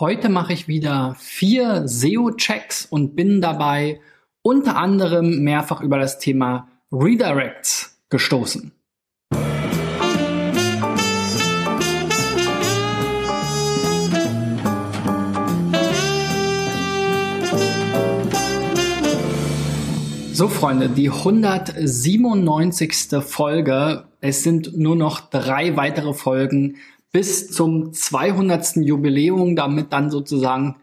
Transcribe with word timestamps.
Heute 0.00 0.28
mache 0.28 0.52
ich 0.52 0.68
wieder 0.68 1.16
vier 1.18 1.88
SEO-Checks 1.88 2.86
und 2.86 3.16
bin 3.16 3.40
dabei 3.40 4.00
unter 4.42 4.76
anderem 4.76 5.42
mehrfach 5.42 5.80
über 5.80 5.98
das 5.98 6.20
Thema 6.20 6.68
Redirects 6.92 7.98
gestoßen. 8.08 8.70
So, 20.32 20.46
Freunde, 20.46 20.90
die 20.90 21.10
197. 21.10 23.20
Folge. 23.22 24.04
Es 24.20 24.44
sind 24.44 24.78
nur 24.78 24.94
noch 24.94 25.18
drei 25.18 25.76
weitere 25.76 26.14
Folgen 26.14 26.76
bis 27.12 27.50
zum 27.50 27.92
200. 27.92 28.76
Jubiläum, 28.76 29.56
damit 29.56 29.92
dann 29.92 30.10
sozusagen 30.10 30.76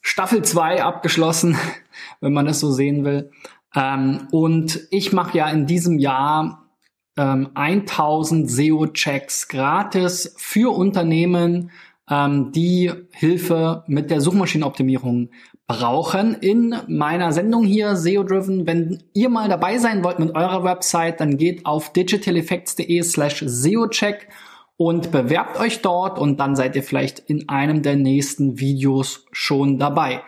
Staffel 0.00 0.42
2 0.42 0.82
abgeschlossen, 0.82 1.56
wenn 2.20 2.32
man 2.32 2.46
es 2.46 2.60
so 2.60 2.70
sehen 2.70 3.04
will. 3.04 3.30
Ähm, 3.74 4.28
und 4.30 4.86
ich 4.90 5.12
mache 5.12 5.36
ja 5.38 5.48
in 5.50 5.66
diesem 5.66 5.98
Jahr 5.98 6.68
ähm, 7.16 7.50
1000 7.54 8.50
SEO-Checks 8.50 9.48
gratis 9.48 10.34
für 10.38 10.74
Unternehmen, 10.74 11.70
ähm, 12.08 12.52
die 12.52 12.90
Hilfe 13.12 13.84
mit 13.86 14.10
der 14.10 14.20
Suchmaschinenoptimierung 14.20 15.30
brauchen. 15.66 16.34
In 16.34 16.74
meiner 16.88 17.32
Sendung 17.32 17.64
hier 17.64 17.96
SEO 17.96 18.22
Driven, 18.22 18.66
wenn 18.66 19.02
ihr 19.12 19.28
mal 19.28 19.48
dabei 19.48 19.78
sein 19.78 20.02
wollt 20.02 20.18
mit 20.18 20.34
eurer 20.34 20.64
Website, 20.64 21.20
dann 21.20 21.36
geht 21.36 21.66
auf 21.66 21.92
digitaleffects.de 21.92 23.02
slash 23.02 23.44
SEO-Check 23.46 24.28
und 24.78 25.10
bewerbt 25.10 25.58
euch 25.60 25.82
dort 25.82 26.18
und 26.18 26.38
dann 26.38 26.56
seid 26.56 26.76
ihr 26.76 26.84
vielleicht 26.84 27.18
in 27.18 27.48
einem 27.48 27.82
der 27.82 27.96
nächsten 27.96 28.60
Videos 28.60 29.26
schon 29.32 29.78
dabei. 29.78 30.22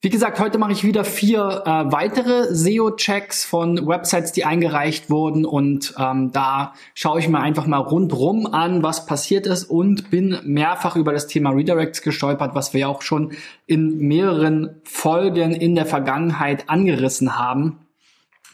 Wie 0.00 0.10
gesagt, 0.10 0.38
heute 0.38 0.58
mache 0.58 0.72
ich 0.72 0.84
wieder 0.84 1.04
vier 1.04 1.62
äh, 1.64 1.92
weitere 1.92 2.54
SEO-Checks 2.54 3.44
von 3.44 3.86
Websites, 3.86 4.32
die 4.32 4.44
eingereicht 4.44 5.10
wurden 5.10 5.44
und 5.44 5.94
ähm, 5.98 6.30
da 6.32 6.74
schaue 6.94 7.20
ich 7.20 7.28
mir 7.28 7.40
einfach 7.40 7.66
mal 7.66 7.78
rundrum 7.78 8.46
an, 8.46 8.82
was 8.82 9.06
passiert 9.06 9.46
ist 9.46 9.64
und 9.64 10.10
bin 10.10 10.38
mehrfach 10.44 10.96
über 10.96 11.12
das 11.12 11.26
Thema 11.26 11.50
Redirects 11.50 12.02
gestolpert, 12.02 12.54
was 12.54 12.72
wir 12.72 12.80
ja 12.80 12.88
auch 12.88 13.02
schon 13.02 13.32
in 13.66 13.98
mehreren 13.98 14.80
Folgen 14.84 15.52
in 15.52 15.74
der 15.76 15.86
Vergangenheit 15.86 16.68
angerissen 16.68 17.38
haben. 17.38 17.78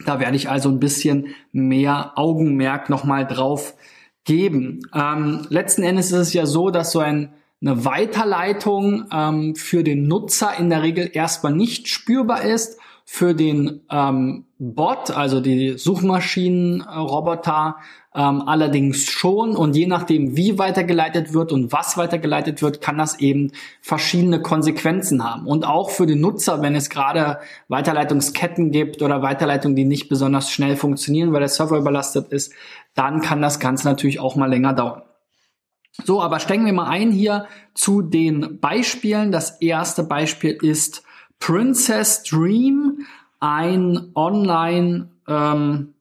Da 0.05 0.19
werde 0.19 0.35
ich 0.35 0.49
also 0.49 0.69
ein 0.69 0.79
bisschen 0.79 1.35
mehr 1.51 2.13
Augenmerk 2.15 2.89
nochmal 2.89 3.25
drauf 3.25 3.75
geben. 4.25 4.81
Ähm, 4.93 5.45
letzten 5.49 5.83
Endes 5.83 6.07
ist 6.07 6.19
es 6.19 6.33
ja 6.33 6.45
so, 6.45 6.69
dass 6.69 6.91
so 6.91 6.99
ein, 6.99 7.33
eine 7.61 7.85
Weiterleitung 7.85 9.05
ähm, 9.11 9.55
für 9.55 9.83
den 9.83 10.07
Nutzer 10.07 10.57
in 10.59 10.69
der 10.69 10.83
Regel 10.83 11.09
erstmal 11.13 11.53
nicht 11.53 11.87
spürbar 11.87 12.41
ist. 12.41 12.79
Für 13.07 13.35
den 13.35 13.81
ähm, 13.91 14.45
Bot, 14.57 15.11
also 15.11 15.39
die 15.39 15.77
Suchmaschinenroboter, 15.77 17.75
ähm, 18.15 18.43
allerdings 18.47 19.05
schon. 19.09 19.55
Und 19.55 19.75
je 19.75 19.87
nachdem, 19.87 20.37
wie 20.37 20.57
weitergeleitet 20.57 21.33
wird 21.33 21.51
und 21.51 21.71
was 21.71 21.97
weitergeleitet 21.97 22.61
wird, 22.61 22.81
kann 22.81 22.97
das 22.97 23.19
eben 23.19 23.51
verschiedene 23.81 24.41
Konsequenzen 24.41 25.23
haben. 25.23 25.45
Und 25.45 25.65
auch 25.65 25.89
für 25.89 26.05
den 26.05 26.21
Nutzer, 26.21 26.61
wenn 26.61 26.75
es 26.75 26.89
gerade 26.89 27.39
Weiterleitungsketten 27.67 28.71
gibt 28.71 29.01
oder 29.01 29.21
Weiterleitungen, 29.21 29.75
die 29.75 29.85
nicht 29.85 30.07
besonders 30.07 30.49
schnell 30.49 30.77
funktionieren, 30.77 31.33
weil 31.33 31.41
der 31.41 31.49
Server 31.49 31.77
überlastet 31.77 32.31
ist, 32.31 32.53
dann 32.93 33.21
kann 33.21 33.41
das 33.41 33.59
Ganze 33.59 33.87
natürlich 33.87 34.19
auch 34.19 34.35
mal 34.35 34.49
länger 34.49 34.73
dauern. 34.73 35.01
So, 36.03 36.21
aber 36.21 36.39
steigen 36.39 36.65
wir 36.65 36.73
mal 36.73 36.87
ein 36.87 37.11
hier 37.11 37.47
zu 37.73 38.01
den 38.01 38.59
Beispielen. 38.59 39.31
Das 39.31 39.61
erste 39.61 40.03
Beispiel 40.03 40.51
ist 40.61 41.03
Princess 41.39 42.23
Dream, 42.23 43.05
ein 43.39 44.11
Online-Shop, 44.13 45.09
ähm, 45.27 45.93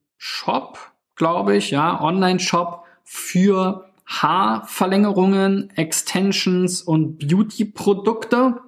glaube 1.17 1.57
ich, 1.57 1.71
ja, 1.71 2.01
Online-Shop 2.01 2.85
für 3.05 3.87
Haarverlängerungen, 4.07 5.71
Extensions 5.77 6.83
und 6.83 7.19
Beauty-Produkte. 7.19 8.61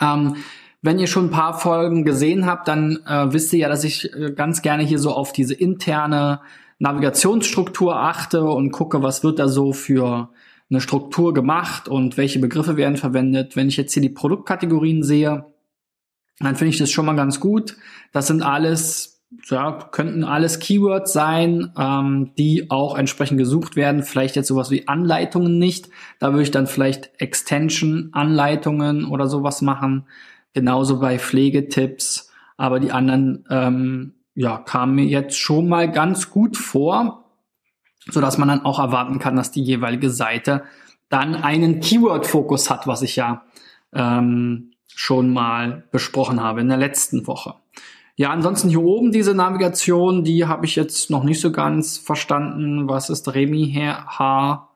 Ähm, 0.00 0.36
wenn 0.80 0.98
ihr 0.98 1.06
schon 1.06 1.26
ein 1.26 1.30
paar 1.30 1.58
Folgen 1.58 2.04
gesehen 2.04 2.46
habt, 2.46 2.68
dann 2.68 2.98
äh, 3.06 3.32
wisst 3.32 3.52
ihr 3.52 3.60
ja, 3.60 3.68
dass 3.68 3.84
ich 3.84 4.12
äh, 4.14 4.32
ganz 4.32 4.62
gerne 4.62 4.84
hier 4.84 4.98
so 4.98 5.12
auf 5.12 5.32
diese 5.32 5.54
interne 5.54 6.40
Navigationsstruktur 6.78 7.96
achte 7.96 8.44
und 8.44 8.70
gucke, 8.70 9.02
was 9.02 9.24
wird 9.24 9.38
da 9.38 9.48
so 9.48 9.72
für 9.72 10.30
eine 10.70 10.80
Struktur 10.80 11.34
gemacht 11.34 11.88
und 11.88 12.16
welche 12.16 12.38
Begriffe 12.38 12.76
werden 12.76 12.96
verwendet. 12.96 13.56
Wenn 13.56 13.68
ich 13.68 13.76
jetzt 13.76 13.92
hier 13.94 14.02
die 14.02 14.10
Produktkategorien 14.10 15.02
sehe, 15.02 15.46
dann 16.38 16.56
finde 16.56 16.70
ich 16.70 16.78
das 16.78 16.90
schon 16.90 17.06
mal 17.06 17.16
ganz 17.16 17.40
gut. 17.40 17.76
Das 18.12 18.26
sind 18.26 18.42
alles, 18.42 19.17
ja, 19.50 19.88
könnten 19.92 20.24
alles 20.24 20.58
Keywords 20.58 21.12
sein, 21.12 21.72
ähm, 21.78 22.32
die 22.38 22.70
auch 22.70 22.96
entsprechend 22.96 23.38
gesucht 23.38 23.76
werden. 23.76 24.02
Vielleicht 24.02 24.36
jetzt 24.36 24.48
sowas 24.48 24.70
wie 24.70 24.88
Anleitungen 24.88 25.58
nicht. 25.58 25.88
Da 26.18 26.32
würde 26.32 26.44
ich 26.44 26.50
dann 26.50 26.66
vielleicht 26.66 27.10
Extension-Anleitungen 27.20 29.04
oder 29.04 29.26
sowas 29.26 29.60
machen. 29.60 30.06
Genauso 30.54 30.98
bei 30.98 31.18
Pflegetipps. 31.18 32.32
Aber 32.56 32.80
die 32.80 32.90
anderen 32.90 33.44
ähm, 33.50 34.14
ja, 34.34 34.56
kam 34.58 34.94
mir 34.94 35.04
jetzt 35.04 35.38
schon 35.38 35.68
mal 35.68 35.90
ganz 35.90 36.30
gut 36.30 36.56
vor, 36.56 37.24
so 38.06 38.20
dass 38.20 38.38
man 38.38 38.48
dann 38.48 38.64
auch 38.64 38.78
erwarten 38.78 39.18
kann, 39.18 39.36
dass 39.36 39.50
die 39.50 39.62
jeweilige 39.62 40.10
Seite 40.10 40.64
dann 41.08 41.34
einen 41.34 41.80
Keyword-Fokus 41.80 42.70
hat, 42.70 42.86
was 42.86 43.02
ich 43.02 43.16
ja 43.16 43.42
ähm, 43.92 44.72
schon 44.94 45.32
mal 45.32 45.84
besprochen 45.90 46.42
habe 46.42 46.60
in 46.60 46.68
der 46.68 46.76
letzten 46.76 47.26
Woche. 47.26 47.54
Ja, 48.18 48.30
ansonsten 48.30 48.68
hier 48.68 48.82
oben 48.82 49.12
diese 49.12 49.32
Navigation, 49.32 50.24
die 50.24 50.44
habe 50.46 50.66
ich 50.66 50.74
jetzt 50.74 51.08
noch 51.08 51.22
nicht 51.22 51.40
so 51.40 51.52
ganz 51.52 51.98
verstanden. 51.98 52.88
Was 52.88 53.10
ist 53.10 53.32
Remi 53.32 53.72
H? 53.72 54.68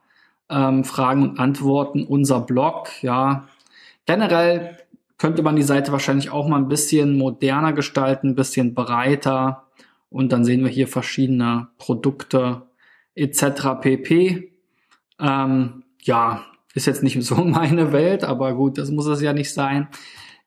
Ähm, 0.48 0.84
Fragen 0.84 1.24
und 1.24 1.40
Antworten, 1.40 2.04
unser 2.04 2.38
Blog. 2.38 3.02
Ja, 3.02 3.48
generell 4.06 4.78
könnte 5.18 5.42
man 5.42 5.56
die 5.56 5.64
Seite 5.64 5.90
wahrscheinlich 5.90 6.30
auch 6.30 6.46
mal 6.46 6.58
ein 6.58 6.68
bisschen 6.68 7.18
moderner 7.18 7.72
gestalten, 7.72 8.28
ein 8.28 8.34
bisschen 8.36 8.74
breiter. 8.74 9.64
Und 10.08 10.30
dann 10.30 10.44
sehen 10.44 10.62
wir 10.62 10.70
hier 10.70 10.86
verschiedene 10.86 11.66
Produkte 11.78 12.62
etc. 13.16 13.80
pp. 13.80 14.52
Ähm, 15.18 15.82
ja, 16.02 16.44
ist 16.74 16.86
jetzt 16.86 17.02
nicht 17.02 17.20
so 17.24 17.34
meine 17.44 17.92
Welt, 17.92 18.22
aber 18.22 18.54
gut, 18.54 18.78
das 18.78 18.92
muss 18.92 19.06
es 19.06 19.20
ja 19.20 19.32
nicht 19.32 19.52
sein. 19.52 19.88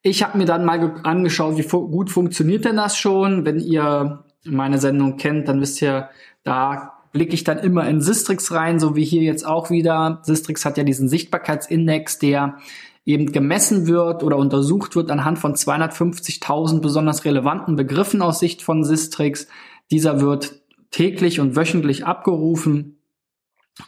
Ich 0.08 0.22
habe 0.22 0.38
mir 0.38 0.46
dann 0.46 0.66
mal 0.66 1.02
angeschaut, 1.02 1.58
wie 1.58 1.64
fu 1.64 1.90
gut 1.90 2.12
funktioniert 2.12 2.64
denn 2.64 2.76
das 2.76 2.96
schon. 2.96 3.44
Wenn 3.44 3.60
ihr 3.60 4.24
meine 4.44 4.78
Sendung 4.78 5.18
kennt, 5.18 5.48
dann 5.48 5.62
wisst 5.62 5.82
ihr, 5.82 6.10
da 6.44 7.00
blicke 7.12 7.34
ich 7.34 7.44
dann 7.44 7.58
immer 7.58 7.90
in 7.90 8.02
Sistrix 8.02 8.52
rein, 8.52 8.80
so 8.80 8.96
wie 8.96 9.04
hier 9.04 9.24
jetzt 9.24 9.48
auch 9.48 9.72
wieder. 9.72 10.20
Sistrix 10.22 10.64
hat 10.64 10.78
ja 10.78 10.84
diesen 10.84 11.10
Sichtbarkeitsindex, 11.10 12.20
der 12.20 12.60
eben 13.04 13.32
gemessen 13.32 13.88
wird 13.88 14.22
oder 14.22 14.38
untersucht 14.38 14.96
wird 14.96 15.10
anhand 15.10 15.40
von 15.40 15.56
250.000 15.56 16.82
besonders 16.82 17.26
relevanten 17.26 17.76
Begriffen 17.76 18.22
aus 18.22 18.38
Sicht 18.38 18.62
von 18.62 18.84
Sistrix. 18.84 19.48
Dieser 19.90 20.22
wird 20.22 20.62
täglich 20.92 21.40
und 21.40 21.56
wöchentlich 21.56 22.06
abgerufen 22.06 23.00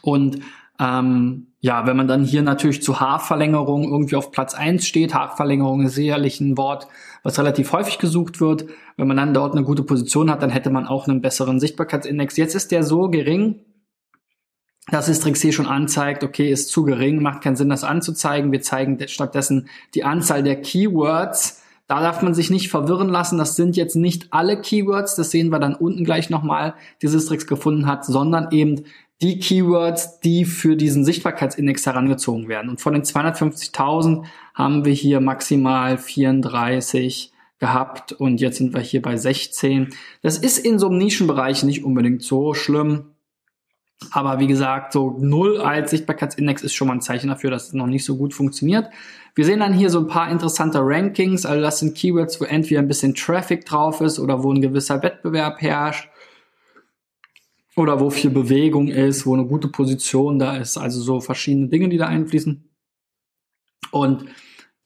und 0.02 0.40
ähm, 0.78 1.48
ja, 1.60 1.86
wenn 1.86 1.96
man 1.96 2.06
dann 2.06 2.24
hier 2.24 2.42
natürlich 2.42 2.82
zu 2.82 3.00
Haarverlängerung 3.00 3.84
irgendwie 3.84 4.14
auf 4.14 4.30
Platz 4.30 4.54
eins 4.54 4.86
steht, 4.86 5.12
Haarverlängerung 5.12 5.86
ist 5.86 5.94
sicherlich 5.94 6.40
ein 6.40 6.56
Wort, 6.56 6.86
was 7.24 7.38
relativ 7.38 7.72
häufig 7.72 7.98
gesucht 7.98 8.40
wird. 8.40 8.66
Wenn 8.96 9.08
man 9.08 9.16
dann 9.16 9.34
dort 9.34 9.54
eine 9.54 9.64
gute 9.64 9.82
Position 9.82 10.30
hat, 10.30 10.42
dann 10.42 10.50
hätte 10.50 10.70
man 10.70 10.86
auch 10.86 11.08
einen 11.08 11.20
besseren 11.20 11.58
Sichtbarkeitsindex. 11.58 12.36
Jetzt 12.36 12.54
ist 12.54 12.70
der 12.70 12.84
so 12.84 13.08
gering, 13.08 13.64
dass 14.90 15.06
Sistrix 15.06 15.42
hier 15.42 15.52
schon 15.52 15.66
anzeigt, 15.66 16.22
okay, 16.22 16.50
ist 16.50 16.70
zu 16.70 16.84
gering, 16.84 17.22
macht 17.22 17.42
keinen 17.42 17.56
Sinn, 17.56 17.68
das 17.68 17.84
anzuzeigen. 17.84 18.52
Wir 18.52 18.62
zeigen 18.62 18.98
stattdessen 19.08 19.68
die 19.94 20.04
Anzahl 20.04 20.44
der 20.44 20.60
Keywords. 20.60 21.62
Da 21.88 22.00
darf 22.00 22.22
man 22.22 22.34
sich 22.34 22.50
nicht 22.50 22.70
verwirren 22.70 23.08
lassen. 23.08 23.38
Das 23.38 23.56
sind 23.56 23.76
jetzt 23.76 23.96
nicht 23.96 24.28
alle 24.32 24.60
Keywords, 24.60 25.16
das 25.16 25.30
sehen 25.30 25.50
wir 25.50 25.58
dann 25.58 25.74
unten 25.74 26.04
gleich 26.04 26.30
nochmal, 26.30 26.74
die 27.02 27.08
Sistrix 27.08 27.46
gefunden 27.46 27.86
hat, 27.86 28.04
sondern 28.04 28.48
eben 28.52 28.84
die 29.20 29.38
Keywords, 29.40 30.20
die 30.20 30.44
für 30.44 30.76
diesen 30.76 31.04
Sichtbarkeitsindex 31.04 31.86
herangezogen 31.86 32.48
werden. 32.48 32.70
Und 32.70 32.80
von 32.80 32.92
den 32.92 33.02
250.000 33.02 34.24
haben 34.54 34.84
wir 34.84 34.92
hier 34.92 35.20
maximal 35.20 35.98
34 35.98 37.32
gehabt 37.58 38.12
und 38.12 38.40
jetzt 38.40 38.58
sind 38.58 38.74
wir 38.74 38.80
hier 38.80 39.02
bei 39.02 39.16
16. 39.16 39.88
Das 40.22 40.38
ist 40.38 40.58
in 40.58 40.78
so 40.78 40.88
einem 40.88 40.98
Nischenbereich 40.98 41.64
nicht 41.64 41.84
unbedingt 41.84 42.22
so 42.22 42.54
schlimm. 42.54 43.06
Aber 44.12 44.38
wie 44.38 44.46
gesagt, 44.46 44.92
so 44.92 45.16
null 45.18 45.60
als 45.60 45.90
Sichtbarkeitsindex 45.90 46.62
ist 46.62 46.74
schon 46.74 46.86
mal 46.86 46.94
ein 46.94 47.00
Zeichen 47.00 47.28
dafür, 47.28 47.50
dass 47.50 47.66
es 47.66 47.72
noch 47.72 47.88
nicht 47.88 48.04
so 48.04 48.16
gut 48.16 48.32
funktioniert. 48.32 48.88
Wir 49.34 49.44
sehen 49.44 49.58
dann 49.58 49.74
hier 49.74 49.90
so 49.90 49.98
ein 49.98 50.06
paar 50.06 50.30
interessante 50.30 50.78
Rankings. 50.80 51.44
Also 51.44 51.60
das 51.60 51.80
sind 51.80 51.96
Keywords, 51.96 52.40
wo 52.40 52.44
entweder 52.44 52.80
ein 52.80 52.86
bisschen 52.86 53.14
Traffic 53.14 53.66
drauf 53.66 54.00
ist 54.00 54.20
oder 54.20 54.44
wo 54.44 54.52
ein 54.52 54.62
gewisser 54.62 55.02
Wettbewerb 55.02 55.60
herrscht. 55.60 56.08
Oder 57.78 58.00
wo 58.00 58.10
viel 58.10 58.30
Bewegung 58.30 58.88
ist, 58.88 59.26
wo 59.26 59.34
eine 59.34 59.46
gute 59.46 59.68
Position 59.68 60.38
da 60.38 60.56
ist. 60.56 60.76
Also 60.76 61.00
so 61.00 61.20
verschiedene 61.20 61.68
Dinge, 61.68 61.88
die 61.88 61.96
da 61.96 62.06
einfließen. 62.06 62.68
Und 63.90 64.24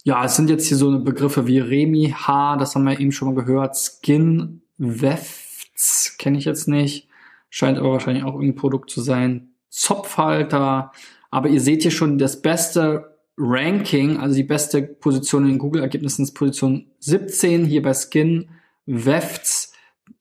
ja, 0.05 0.25
es 0.25 0.37
sind 0.37 0.51
jetzt 0.51 0.67
hier 0.67 0.77
so 0.77 0.99
Begriffe 1.01 1.47
wie 1.47 1.59
Remi 1.59 2.15
H, 2.17 2.57
das 2.57 2.75
haben 2.75 2.85
wir 2.85 2.99
eben 2.99 3.13
schon 3.13 3.29
mal 3.33 3.41
gehört, 3.41 3.77
Skin 3.77 4.63
Wefts, 4.79 6.17
kenne 6.19 6.39
ich 6.39 6.45
jetzt 6.45 6.67
nicht, 6.67 7.09
scheint 7.51 7.79
aber 7.79 7.93
wahrscheinlich 7.93 8.25
auch 8.25 8.35
irgendein 8.35 8.57
Produkt 8.57 8.91
zu 8.91 9.01
sein, 9.01 9.55
Zopfhalter, 9.69 10.93
aber 11.31 11.49
ihr 11.49 11.61
seht 11.61 11.83
hier 11.83 11.93
schon 11.93 12.19
das 12.19 12.43
beste 12.43 13.17
Ranking, 13.39 14.19
also 14.19 14.35
die 14.35 14.43
beste 14.43 14.83
Position 14.83 15.49
in 15.49 15.59
Google-Ergebnissen 15.59 16.25
ist 16.25 16.35
Position 16.35 16.87
17, 16.99 17.65
hier 17.65 17.83
bei 17.83 17.95
Skin 17.95 18.51
Wefts 18.87 19.72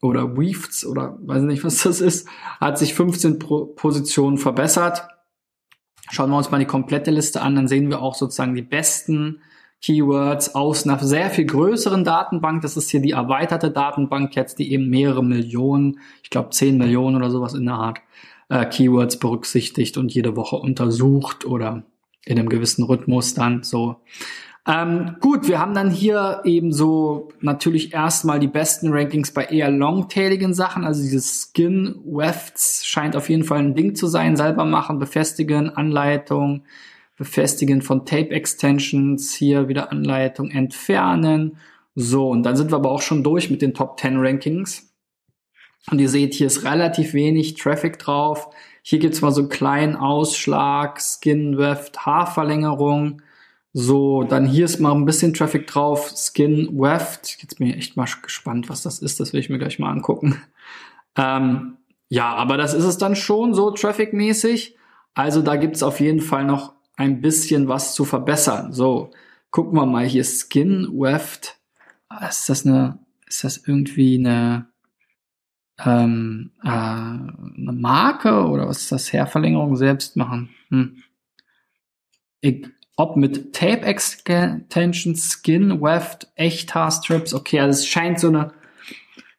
oder 0.02 0.36
Weefts 0.38 0.86
oder 0.86 1.18
weiß 1.22 1.44
nicht, 1.44 1.64
was 1.64 1.84
das 1.84 2.02
ist, 2.02 2.28
hat 2.60 2.78
sich 2.78 2.94
15 2.94 3.40
Pro 3.40 3.66
Positionen 3.66 4.38
verbessert. 4.38 5.08
Schauen 6.10 6.32
wir 6.32 6.38
uns 6.38 6.52
mal 6.52 6.60
die 6.60 6.66
komplette 6.66 7.12
Liste 7.12 7.42
an, 7.42 7.56
dann 7.56 7.68
sehen 7.68 7.90
wir 7.90 8.02
auch 8.02 8.16
sozusagen 8.16 8.56
die 8.56 8.64
besten 8.64 9.42
Keywords 9.82 10.54
aus 10.54 10.86
einer 10.86 11.00
sehr 11.00 11.30
viel 11.30 11.46
größeren 11.46 12.04
Datenbank. 12.04 12.62
Das 12.62 12.78
ist 12.78 12.90
hier 12.90 13.00
die 13.00 13.12
erweiterte 13.12 13.72
Datenbank 13.72 14.36
jetzt, 14.36 14.60
die 14.60 14.72
eben 14.72 14.90
mehrere 14.90 15.24
Millionen, 15.24 16.00
ich 16.24 16.30
glaube 16.30 16.50
10 16.50 16.78
Millionen 16.78 17.16
oder 17.16 17.32
sowas 17.32 17.54
in 17.54 17.66
der 17.66 17.76
Art, 17.76 18.00
äh, 18.50 18.66
Keywords 18.66 19.18
berücksichtigt 19.18 19.98
und 19.98 20.14
jede 20.14 20.36
Woche 20.36 20.58
untersucht 20.58 21.46
oder 21.46 21.84
in 22.26 22.38
einem 22.38 22.50
gewissen 22.50 22.84
Rhythmus 22.84 23.34
dann 23.34 23.64
so. 23.64 23.98
Ähm, 24.68 25.16
gut, 25.20 25.48
wir 25.48 25.58
haben 25.58 25.74
dann 25.74 25.90
hier 25.90 26.42
eben 26.46 26.72
so 26.72 27.30
natürlich 27.40 27.94
erstmal 27.94 28.40
die 28.40 28.48
besten 28.48 28.94
Rankings 28.94 29.32
bei 29.32 29.46
eher 29.46 29.72
longtailigen 29.72 30.54
Sachen. 30.54 30.84
Also 30.84 31.02
dieses 31.02 31.52
Skin 31.52 32.00
Wefts 32.06 32.86
scheint 32.86 33.16
auf 33.16 33.30
jeden 33.30 33.44
Fall 33.44 33.60
ein 33.60 33.74
Ding 33.74 33.96
zu 33.96 34.06
sein. 34.06 34.36
Selber 34.36 34.66
machen, 34.66 35.00
befestigen, 35.00 35.72
Anleitung, 35.72 36.66
befestigen 37.18 37.82
von 37.82 38.06
Tape 38.06 38.30
Extensions, 38.30 39.34
hier 39.34 39.68
wieder 39.68 39.92
Anleitung 39.92 40.52
entfernen. 40.52 41.58
So, 41.96 42.30
und 42.30 42.44
dann 42.44 42.56
sind 42.56 42.72
wir 42.72 42.78
aber 42.78 42.92
auch 42.92 43.02
schon 43.02 43.24
durch 43.24 43.50
mit 43.50 43.64
den 43.64 43.74
Top 43.74 44.00
10 44.00 44.18
Rankings. 44.18 44.94
Und 45.90 46.00
ihr 46.00 46.10
seht, 46.10 46.36
hier 46.36 46.48
ist 46.48 46.64
relativ 46.64 47.14
wenig 47.14 47.56
Traffic 47.56 47.98
drauf. 47.98 48.50
Hier 48.84 49.00
gibt's 49.00 49.22
mal 49.22 49.32
so 49.32 49.42
einen 49.42 49.50
kleinen 49.50 49.96
Ausschlag, 49.96 51.02
Skin 51.02 51.58
Weft, 51.58 52.06
Haarverlängerung. 52.06 53.24
So, 53.74 54.24
dann 54.24 54.46
hier 54.46 54.66
ist 54.66 54.80
mal 54.80 54.92
ein 54.92 55.06
bisschen 55.06 55.34
Traffic 55.34 55.66
drauf, 55.68 56.14
Skin 56.16 56.68
Weft. 56.78 57.38
Jetzt 57.42 57.58
bin 57.58 57.68
ich 57.68 57.78
echt 57.78 57.98
mal 57.98 58.08
gespannt, 58.22 58.70
was 58.70 58.84
das 58.84 59.00
ist. 59.00 59.20
Das 59.20 59.32
will 59.32 59.40
ich 59.40 59.50
mir 59.50 59.60
gleich 59.60 59.80
mal 59.80 59.92
angucken. 59.92 60.42
Ähm, 61.16 61.78
ja, 62.10 62.34
aber 62.34 62.58
das 62.58 62.74
ist 62.74 62.84
es 62.84 62.98
dann 62.98 63.16
schon 63.16 63.54
so 63.54 63.72
Traffic-mäßig. 63.72 64.76
Also 65.14 65.42
da 65.42 65.56
gibt's 65.56 65.84
auf 65.84 66.00
jeden 66.00 66.20
Fall 66.22 66.46
noch 66.46 66.74
ein 66.98 67.22
bisschen 67.22 67.68
was 67.68 67.96
zu 67.96 68.06
verbessern. 68.06 68.74
So, 68.74 69.12
gucken 69.50 69.78
wir 69.78 69.86
mal 69.86 70.06
hier 70.06 70.24
Skin 70.26 70.88
Weft. 70.92 71.58
Ist 72.30 72.50
das 72.50 72.66
eine, 72.66 73.00
ist 73.28 73.44
das 73.44 73.58
irgendwie 73.66 74.18
eine, 74.20 74.68
ähm, 75.80 76.52
äh, 76.64 76.68
eine 76.68 77.74
Marke 77.74 78.46
oder 78.48 78.68
was 78.68 78.80
ist 78.80 78.92
das? 78.92 79.14
Hairverlängerung 79.14 79.78
selbst 79.78 80.18
machen. 80.18 80.50
Hm. 80.70 81.04
Ich, 82.42 82.68
ob 83.02 83.16
mit 83.16 83.54
Tape 83.54 83.82
Extension, 83.82 85.16
Skin, 85.16 85.82
Weft, 85.82 86.28
Echthaarstrips, 86.36 87.34
okay, 87.34 87.60
also 87.60 87.80
es 87.80 87.88
scheint 87.88 88.20
so 88.20 88.28
eine 88.28 88.52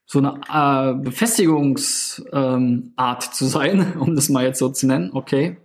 so 0.04 0.18
eine 0.18 0.40
äh, 0.52 0.94
Befestigungsart 1.02 2.24
ähm, 2.32 2.92
zu 3.32 3.44
sein, 3.46 3.94
um 3.98 4.14
das 4.14 4.28
mal 4.28 4.44
jetzt 4.44 4.58
so 4.58 4.68
zu 4.68 4.86
nennen, 4.86 5.10
okay. 5.14 5.56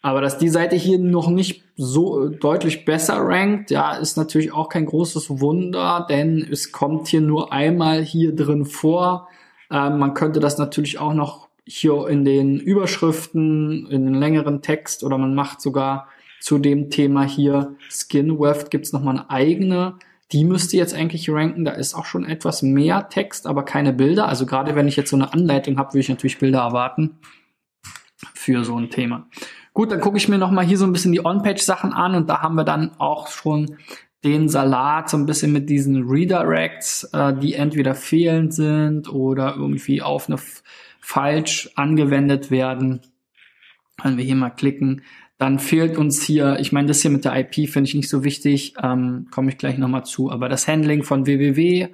Aber 0.00 0.20
dass 0.20 0.38
die 0.38 0.48
Seite 0.48 0.74
hier 0.74 0.98
noch 0.98 1.28
nicht 1.28 1.62
so 1.76 2.28
deutlich 2.28 2.84
besser 2.84 3.18
rankt, 3.18 3.70
ja, 3.70 3.92
ist 3.92 4.16
natürlich 4.16 4.52
auch 4.52 4.68
kein 4.68 4.86
großes 4.86 5.40
Wunder, 5.40 6.06
denn 6.08 6.46
es 6.50 6.72
kommt 6.72 7.08
hier 7.08 7.20
nur 7.20 7.52
einmal 7.52 8.02
hier 8.02 8.34
drin 8.34 8.64
vor. 8.64 9.28
Ähm, 9.70 9.98
man 9.98 10.14
könnte 10.14 10.40
das 10.40 10.58
natürlich 10.58 10.98
auch 10.98 11.14
noch 11.14 11.48
hier 11.66 12.08
in 12.08 12.24
den 12.24 12.58
Überschriften, 12.58 13.86
in 13.86 14.06
den 14.06 14.14
längeren 14.14 14.60
Text 14.60 15.04
oder 15.04 15.18
man 15.18 15.34
macht 15.34 15.60
sogar 15.60 16.08
zu 16.44 16.58
dem 16.58 16.90
Thema 16.90 17.22
hier 17.22 17.74
Skin 17.88 18.38
Weft 18.38 18.70
gibt's 18.70 18.92
noch 18.92 19.02
mal 19.02 19.12
eine 19.12 19.30
eigene. 19.30 19.94
Die 20.30 20.44
müsste 20.44 20.76
jetzt 20.76 20.92
eigentlich 20.92 21.30
ranken. 21.30 21.64
Da 21.64 21.72
ist 21.72 21.94
auch 21.94 22.04
schon 22.04 22.26
etwas 22.26 22.60
mehr 22.60 23.08
Text, 23.08 23.46
aber 23.46 23.64
keine 23.64 23.94
Bilder. 23.94 24.28
Also 24.28 24.44
gerade 24.44 24.74
wenn 24.74 24.86
ich 24.86 24.94
jetzt 24.94 25.08
so 25.08 25.16
eine 25.16 25.32
Anleitung 25.32 25.78
habe, 25.78 25.94
würde 25.94 26.00
ich 26.00 26.10
natürlich 26.10 26.38
Bilder 26.38 26.58
erwarten 26.58 27.18
für 28.34 28.62
so 28.62 28.76
ein 28.76 28.90
Thema. 28.90 29.26
Gut, 29.72 29.90
dann 29.90 30.02
gucke 30.02 30.18
ich 30.18 30.28
mir 30.28 30.36
noch 30.36 30.50
mal 30.50 30.66
hier 30.66 30.76
so 30.76 30.84
ein 30.84 30.92
bisschen 30.92 31.12
die 31.12 31.24
On-Page-Sachen 31.24 31.94
an 31.94 32.14
und 32.14 32.28
da 32.28 32.42
haben 32.42 32.56
wir 32.56 32.64
dann 32.64 32.90
auch 32.98 33.28
schon 33.28 33.78
den 34.22 34.50
Salat 34.50 35.08
so 35.08 35.16
ein 35.16 35.24
bisschen 35.24 35.50
mit 35.50 35.70
diesen 35.70 36.06
Redirects, 36.10 37.04
äh, 37.14 37.32
die 37.32 37.54
entweder 37.54 37.94
fehlend 37.94 38.52
sind 38.52 39.10
oder 39.10 39.56
irgendwie 39.56 40.02
auf 40.02 40.28
eine 40.28 40.38
falsch 41.00 41.70
angewendet 41.74 42.50
werden. 42.50 43.00
Wenn 44.02 44.18
wir 44.18 44.24
hier 44.24 44.36
mal 44.36 44.50
klicken, 44.50 45.00
dann 45.44 45.58
fehlt 45.58 45.98
uns 45.98 46.22
hier, 46.22 46.58
ich 46.58 46.72
meine, 46.72 46.88
das 46.88 47.02
hier 47.02 47.10
mit 47.10 47.26
der 47.26 47.36
IP 47.36 47.68
finde 47.68 47.86
ich 47.86 47.94
nicht 47.94 48.08
so 48.08 48.24
wichtig, 48.24 48.76
ähm, 48.82 49.26
komme 49.30 49.50
ich 49.50 49.58
gleich 49.58 49.76
nochmal 49.76 50.06
zu, 50.06 50.30
aber 50.30 50.48
das 50.48 50.66
Handling 50.66 51.02
von 51.02 51.26
www, 51.26 51.88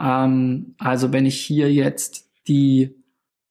ähm, 0.00 0.76
also 0.78 1.12
wenn 1.12 1.26
ich 1.26 1.40
hier 1.40 1.72
jetzt 1.72 2.30
die 2.46 2.94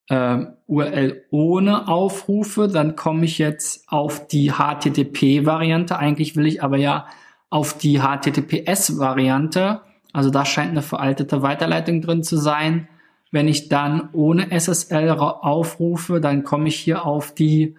äh, 0.08 0.46
URL 0.68 1.26
ohne 1.32 1.90
aufrufe, 1.90 2.70
dann 2.70 2.96
komme 2.96 3.26
ich 3.26 3.40
jetzt 3.40 3.90
auf 3.90 4.26
die 4.26 4.54
HTTP-Variante. 4.54 6.00
Eigentlich 6.00 6.38
will 6.38 6.48
ich 6.48 6.64
aber 6.64 6.78
ja 6.78 7.08
auf 7.50 7.78
die 7.78 8.00
HTTPS-Variante. 8.00 9.82
Also 10.14 10.30
da 10.30 10.46
scheint 10.46 10.72
eine 10.72 10.82
veraltete 10.82 11.42
Weiterleitung 11.42 12.00
drin 12.00 12.24
zu 12.24 12.38
sein. 12.38 12.88
Wenn 13.32 13.50
ich 13.50 13.68
dann 13.68 14.08
ohne 14.14 14.58
SSL 14.58 15.10
aufrufe, 15.10 16.22
dann 16.22 16.46
komme 16.46 16.70
ich 16.70 16.78
hier 16.78 17.06
auf 17.06 17.36
die 17.36 17.76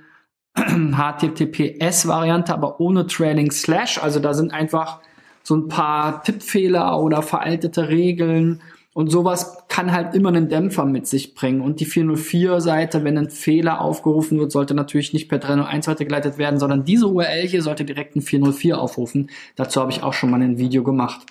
HTTPS-Variante, 0.57 2.53
aber 2.53 2.81
ohne 2.81 3.07
Trailing 3.07 3.51
Slash. 3.51 4.03
Also 4.03 4.21
da 4.21 4.35
sind 4.35 4.53
einfach 4.53 5.01
so 5.43 5.57
ein 5.57 5.69
paar 5.69 6.23
Tippfehler 6.23 7.01
oder 7.01 7.23
veraltete 7.23 7.89
Regeln. 7.89 8.61
Und 8.95 9.11
sowas 9.11 9.65
kann 9.69 9.91
halt 9.91 10.15
immer 10.15 10.29
einen 10.29 10.51
Dämpfer 10.51 10.85
mit 10.85 11.07
sich 11.07 11.35
bringen. 11.35 11.63
Und 11.63 11.81
die 11.81 11.87
404-Seite, 11.87 13.05
wenn 13.05 13.17
ein 13.17 13.31
Fehler 13.31 13.81
aufgerufen 13.81 14.39
wird, 14.39 14.53
sollte 14.53 14.75
natürlich 14.75 15.15
nicht 15.15 15.31
per 15.31 15.39
301 15.39 15.89
weitergeleitet 15.89 16.37
werden, 16.37 16.61
sondern 16.61 16.85
diese 16.85 17.07
URL 17.09 17.49
hier 17.49 17.63
sollte 17.63 17.87
direkt 17.87 18.17
ein 18.17 18.23
404 18.23 18.79
aufrufen. 18.79 19.31
Dazu 19.57 19.81
habe 19.81 19.93
ich 19.93 20.03
auch 20.03 20.13
schon 20.13 20.31
mal 20.31 20.43
ein 20.43 20.59
Video 20.59 20.83
gemacht. 20.83 21.25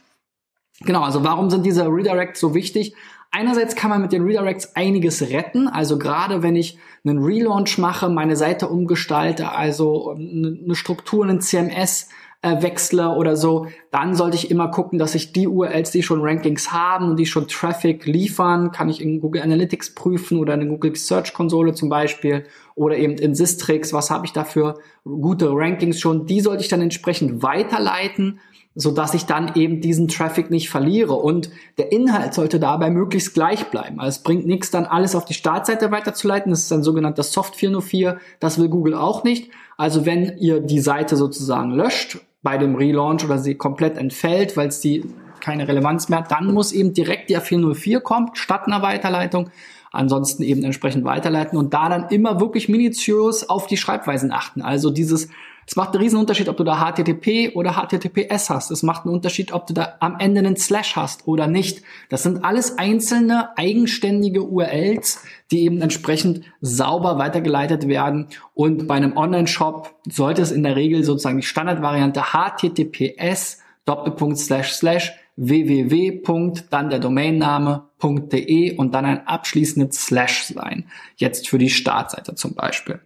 Genau, 0.80 1.04
also 1.04 1.24
warum 1.24 1.52
sind 1.52 1.64
diese 1.64 1.86
Redirects 1.86 2.40
so 2.40 2.56
wichtig? 2.56 2.96
Einerseits 3.32 3.76
kann 3.76 3.90
man 3.90 4.02
mit 4.02 4.12
den 4.12 4.24
Redirects 4.24 4.76
einiges 4.76 5.22
retten. 5.30 5.70
Also 5.70 5.98
gerade 5.98 6.44
wenn 6.44 6.58
ich 6.58 6.78
einen 7.06 7.24
Relaunch 7.24 7.78
mache, 7.78 8.10
meine 8.10 8.36
Seite 8.36 8.68
umgestalte, 8.68 9.52
also 9.54 10.12
eine 10.12 10.76
Struktur, 10.76 11.24
einen 11.24 11.40
CMS 11.40 12.10
äh, 12.42 12.62
wechsle 12.62 13.10
oder 13.10 13.36
so, 13.36 13.68
dann 13.92 14.16
sollte 14.16 14.36
ich 14.36 14.50
immer 14.52 14.70
gucken, 14.70 14.98
dass 14.98 15.16
ich 15.16 15.32
die 15.32 15.48
URLs, 15.48 15.92
die 15.92 16.04
schon 16.04 16.22
Rankings 16.22 16.72
haben 16.72 17.10
und 17.10 17.18
die 17.18 17.26
schon 17.26 17.48
Traffic 17.48 18.06
liefern, 18.06 18.72
kann 18.72 18.90
ich 18.90 19.02
in 19.02 19.22
Google 19.22 19.44
Analytics 19.44 19.94
prüfen 19.94 20.40
oder 20.40 20.56
in 20.56 20.68
Google 20.68 20.96
Search 20.96 21.34
Konsole 21.34 21.74
zum 21.74 21.90
Beispiel 21.90 22.46
oder 22.76 22.98
eben 22.98 23.14
in 23.14 23.36
Sistrix, 23.36 23.94
was 23.94 24.10
habe 24.10 24.26
ich 24.26 24.34
da 24.34 24.44
für 24.44 24.80
gute 25.04 25.50
Rankings 25.52 26.00
schon, 26.00 26.26
die 26.26 26.42
sollte 26.42 26.64
ich 26.64 26.70
dann 26.70 26.82
entsprechend 26.82 27.44
weiterleiten 27.44 28.40
so 28.76 28.92
dass 28.92 29.14
ich 29.14 29.26
dann 29.26 29.54
eben 29.56 29.82
diesen 29.82 30.08
Traffic 30.08 30.50
nicht 30.50 30.70
verliere. 30.70 31.14
Und 31.14 31.50
der 31.78 31.92
Inhalt 31.92 32.34
sollte 32.34 32.60
dabei 32.60 32.90
möglichst 32.90 33.34
gleich 33.34 33.66
bleiben. 33.66 34.00
Also 34.00 34.18
es 34.18 34.24
bringt 34.24 34.46
nichts, 34.46 34.72
dann 34.72 34.86
alles 34.86 35.16
auf 35.16 35.26
die 35.26 35.34
Startseite 35.34 35.92
weiterzuleiten. 35.92 36.52
Das 36.52 36.64
ist 36.64 36.72
ein 36.72 36.84
sogenannter 36.84 37.24
Soft 37.24 37.56
404. 37.56 38.20
Das 38.40 38.58
will 38.58 38.70
Google 38.70 38.96
auch 38.96 39.24
nicht. 39.24 39.52
Also 39.78 40.06
wenn 40.06 40.38
ihr 40.38 40.62
die 40.62 40.80
Seite 40.80 41.18
sozusagen 41.18 41.72
löscht 41.72 42.20
bei 42.44 42.58
dem 42.58 42.76
Relaunch 42.76 43.26
oder 43.26 43.40
sie 43.40 43.56
komplett 43.56 43.98
entfällt, 43.98 44.56
weil 44.56 44.70
es 44.70 44.80
die 44.80 45.04
keine 45.42 45.68
Relevanz 45.68 46.08
mehr 46.08 46.20
hat, 46.20 46.32
dann 46.32 46.54
muss 46.54 46.72
eben 46.72 46.94
direkt 46.94 47.30
die 47.30 47.36
404 47.36 48.00
kommen, 48.00 48.30
statt 48.34 48.68
einer 48.68 48.82
Weiterleitung. 48.82 49.50
Ansonsten 49.92 50.44
eben 50.44 50.64
entsprechend 50.64 51.04
weiterleiten 51.04 51.58
und 51.58 51.74
da 51.74 51.90
dann 51.90 52.08
immer 52.10 52.40
wirklich 52.40 52.70
minutiös 52.70 53.50
auf 53.50 53.68
die 53.68 53.76
Schreibweisen 53.76 54.32
achten. 54.32 54.62
Also 54.62 54.90
dieses 54.90 55.28
es 55.72 55.78
macht 55.78 55.94
einen 55.94 56.04
riesen 56.04 56.20
Unterschied, 56.20 56.50
ob 56.50 56.58
du 56.58 56.66
da 56.66 56.84
HTTP 56.84 57.56
oder 57.56 57.76
HTTPS 57.76 58.50
hast. 58.50 58.72
Es 58.72 58.84
macht 58.84 59.06
einen 59.06 59.14
Unterschied, 59.14 59.54
ob 59.54 59.68
du 59.68 59.74
da 59.74 59.96
am 60.02 60.18
Ende 60.20 60.40
einen 60.40 60.58
Slash 60.58 60.98
hast 60.98 61.30
oder 61.30 61.48
nicht. 61.48 61.82
Das 62.10 62.24
sind 62.24 62.44
alles 62.44 62.78
einzelne 62.78 63.58
eigenständige 63.58 64.44
URLs, 64.44 65.24
die 65.50 65.62
eben 65.62 65.82
entsprechend 65.82 66.42
sauber 66.60 67.18
weitergeleitet 67.20 67.88
werden. 67.88 68.28
Und 68.54 68.86
bei 68.86 68.96
einem 68.96 69.16
Online-Shop 69.16 69.96
sollte 70.10 70.42
es 70.42 70.52
in 70.52 70.64
der 70.64 70.76
Regel 70.76 71.06
sozusagen 71.06 71.38
die 71.38 71.48
Standardvariante 71.48 72.22
HTTPS 72.34 73.60
Doppelpunkt 73.86 74.40
slash 74.40 74.74
slash 74.74 75.14
www. 75.38 76.22
dann 76.70 76.90
der 76.90 77.00
Domainname.de 77.00 78.76
und 78.76 78.94
dann 78.94 79.06
ein 79.06 79.26
abschließendes 79.26 80.08
Slash 80.08 80.48
sein. 80.48 80.90
Jetzt 81.16 81.48
für 81.48 81.58
die 81.58 81.70
Startseite 81.70 82.36
zum 82.36 82.56
Beispiel. 82.56 83.00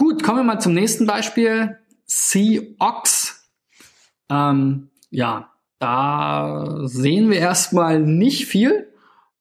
Gut, 0.00 0.22
kommen 0.22 0.38
wir 0.38 0.44
mal 0.44 0.60
zum 0.60 0.72
nächsten 0.72 1.06
Beispiel. 1.06 1.76
Seox 2.06 3.46
Ähm, 4.30 4.88
ja, 5.10 5.50
da 5.78 6.78
sehen 6.84 7.28
wir 7.28 7.38
erstmal 7.38 8.00
nicht 8.00 8.46
viel. 8.46 8.90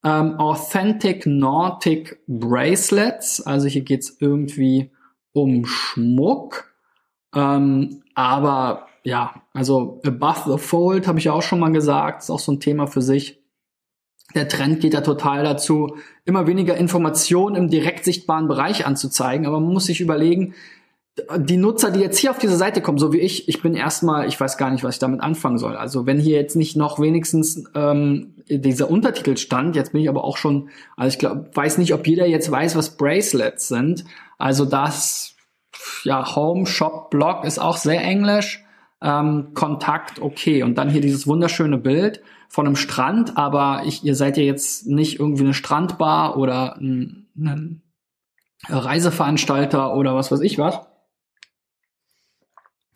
Ähm, 0.04 0.38
Authentic 0.38 1.26
Nautic 1.26 2.20
Bracelets, 2.28 3.40
also 3.40 3.70
hier 3.70 3.84
geht's 3.84 4.18
irgendwie 4.20 4.92
um 5.32 5.66
Schmuck. 5.66 6.74
Ähm, 7.34 8.04
aber 8.14 8.88
ja, 9.04 9.42
also 9.54 10.02
Above 10.06 10.58
the 10.58 10.58
Fold 10.58 11.08
habe 11.08 11.20
ich 11.20 11.26
ja 11.26 11.32
auch 11.32 11.42
schon 11.42 11.62
mal 11.62 11.72
gesagt, 11.72 12.24
ist 12.24 12.30
auch 12.30 12.40
so 12.40 12.52
ein 12.52 12.60
Thema 12.60 12.86
für 12.86 13.02
sich. 13.02 13.39
Der 14.36 14.48
Trend 14.48 14.80
geht 14.80 14.94
ja 14.94 15.02
total 15.02 15.44
dazu, 15.44 15.98
immer 16.26 16.46
weniger 16.46 16.78
Informationen 16.78 17.56
im 17.56 17.70
direkt 17.70 18.06
sichtbaren 18.06 18.48
Bereich 18.48 18.86
anzuzeigen. 18.86 19.48
Aber 19.48 19.60
man 19.60 19.74
muss 19.74 19.86
sich 19.86 20.02
überlegen, 20.02 20.54
die 21.38 21.58
Nutzer, 21.58 21.92
die 21.92 22.00
jetzt 22.00 22.18
hier 22.18 22.32
auf 22.32 22.38
diese 22.38 22.56
Seite 22.56 22.82
kommen, 22.82 22.98
so 22.98 23.14
wie 23.14 23.20
ich, 23.20 23.50
ich 23.50 23.62
bin 23.62 23.76
erstmal, 23.76 24.28
ich 24.28 24.40
weiß 24.40 24.58
gar 24.58 24.72
nicht, 24.72 24.84
was 24.84 24.96
ich 24.96 25.00
damit 25.00 25.22
anfangen 25.22 25.58
soll. 25.58 25.76
Also 25.76 26.06
wenn 26.06 26.20
hier 26.20 26.38
jetzt 26.38 26.56
nicht 26.56 26.76
noch 26.76 27.00
wenigstens 27.00 27.64
ähm, 27.76 28.36
dieser 28.48 28.90
Untertitel 28.90 29.38
stand, 29.38 29.76
jetzt 29.76 29.92
bin 29.92 30.02
ich 30.02 30.10
aber 30.10 30.24
auch 30.24 30.38
schon, 30.38 30.70
also 30.96 31.14
ich 31.14 31.20
glaube, 31.20 31.50
weiß 31.54 31.78
nicht, 31.78 31.94
ob 31.94 32.08
jeder 32.08 32.26
jetzt 32.26 32.50
weiß, 32.50 32.76
was 32.76 32.98
Bracelets 32.98 33.68
sind. 33.68 34.06
Also 34.38 34.66
das, 34.66 35.36
ja, 36.04 36.36
Home, 36.36 36.66
Shop, 36.66 37.10
Blog 37.10 37.44
ist 37.44 37.60
auch 37.60 37.78
sehr 37.78 38.02
englisch. 38.02 38.64
Ähm, 39.02 39.54
Kontakt, 39.54 40.22
okay. 40.22 40.64
Und 40.64 40.78
dann 40.78 40.90
hier 40.90 41.02
dieses 41.02 41.28
wunderschöne 41.28 41.78
Bild 41.78 42.22
von 42.50 42.66
einem 42.66 42.76
Strand, 42.76 43.38
aber 43.38 43.84
ich, 43.86 44.04
ihr 44.04 44.16
seid 44.16 44.38
ja 44.38 44.44
jetzt 44.44 44.88
nicht 44.88 45.20
irgendwie 45.20 45.44
eine 45.44 45.54
Strandbar 45.54 46.38
oder 46.38 46.78
ein, 46.78 47.28
ein 47.38 47.82
Reiseveranstalter 48.68 49.96
oder 49.96 50.16
was 50.16 50.32
weiß 50.32 50.42
ich 50.42 50.58
was 50.58 50.82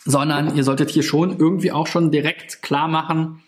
sondern 0.05 0.55
ihr 0.55 0.63
solltet 0.63 0.89
hier 0.89 1.03
schon 1.03 1.37
irgendwie 1.37 1.71
auch 1.71 1.87
schon 1.87 2.11
direkt 2.11 2.61
klar 2.61 2.87
machen, 2.87 3.41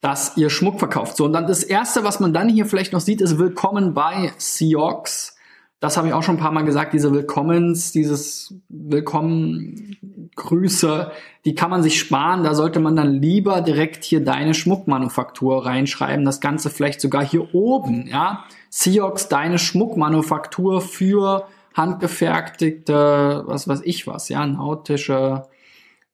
dass 0.00 0.36
ihr 0.36 0.50
Schmuck 0.50 0.78
verkauft. 0.78 1.16
So, 1.16 1.24
und 1.24 1.32
dann 1.32 1.46
das 1.46 1.62
erste, 1.62 2.04
was 2.04 2.20
man 2.20 2.32
dann 2.32 2.48
hier 2.48 2.66
vielleicht 2.66 2.92
noch 2.92 3.00
sieht, 3.00 3.20
ist 3.20 3.38
Willkommen 3.38 3.94
bei 3.94 4.32
Seox. 4.38 5.36
Das 5.80 5.96
habe 5.96 6.08
ich 6.08 6.14
auch 6.14 6.24
schon 6.24 6.36
ein 6.36 6.40
paar 6.40 6.50
Mal 6.50 6.64
gesagt, 6.64 6.92
diese 6.92 7.12
Willkommens, 7.12 7.92
dieses 7.92 8.54
Willkommen 8.68 10.30
Grüße, 10.34 11.12
die 11.44 11.54
kann 11.54 11.70
man 11.70 11.84
sich 11.84 12.00
sparen. 12.00 12.42
Da 12.42 12.54
sollte 12.54 12.80
man 12.80 12.96
dann 12.96 13.14
lieber 13.14 13.60
direkt 13.60 14.02
hier 14.02 14.24
deine 14.24 14.54
Schmuckmanufaktur 14.54 15.66
reinschreiben. 15.66 16.24
Das 16.24 16.40
Ganze 16.40 16.70
vielleicht 16.70 17.00
sogar 17.00 17.24
hier 17.24 17.54
oben, 17.54 18.08
ja. 18.08 18.44
Seox, 18.70 19.28
deine 19.28 19.58
Schmuckmanufaktur 19.58 20.80
für 20.80 21.46
handgefertigte, 21.74 23.44
was 23.46 23.68
weiß 23.68 23.82
ich 23.84 24.06
was, 24.08 24.28
ja, 24.28 24.44
nautische 24.46 25.44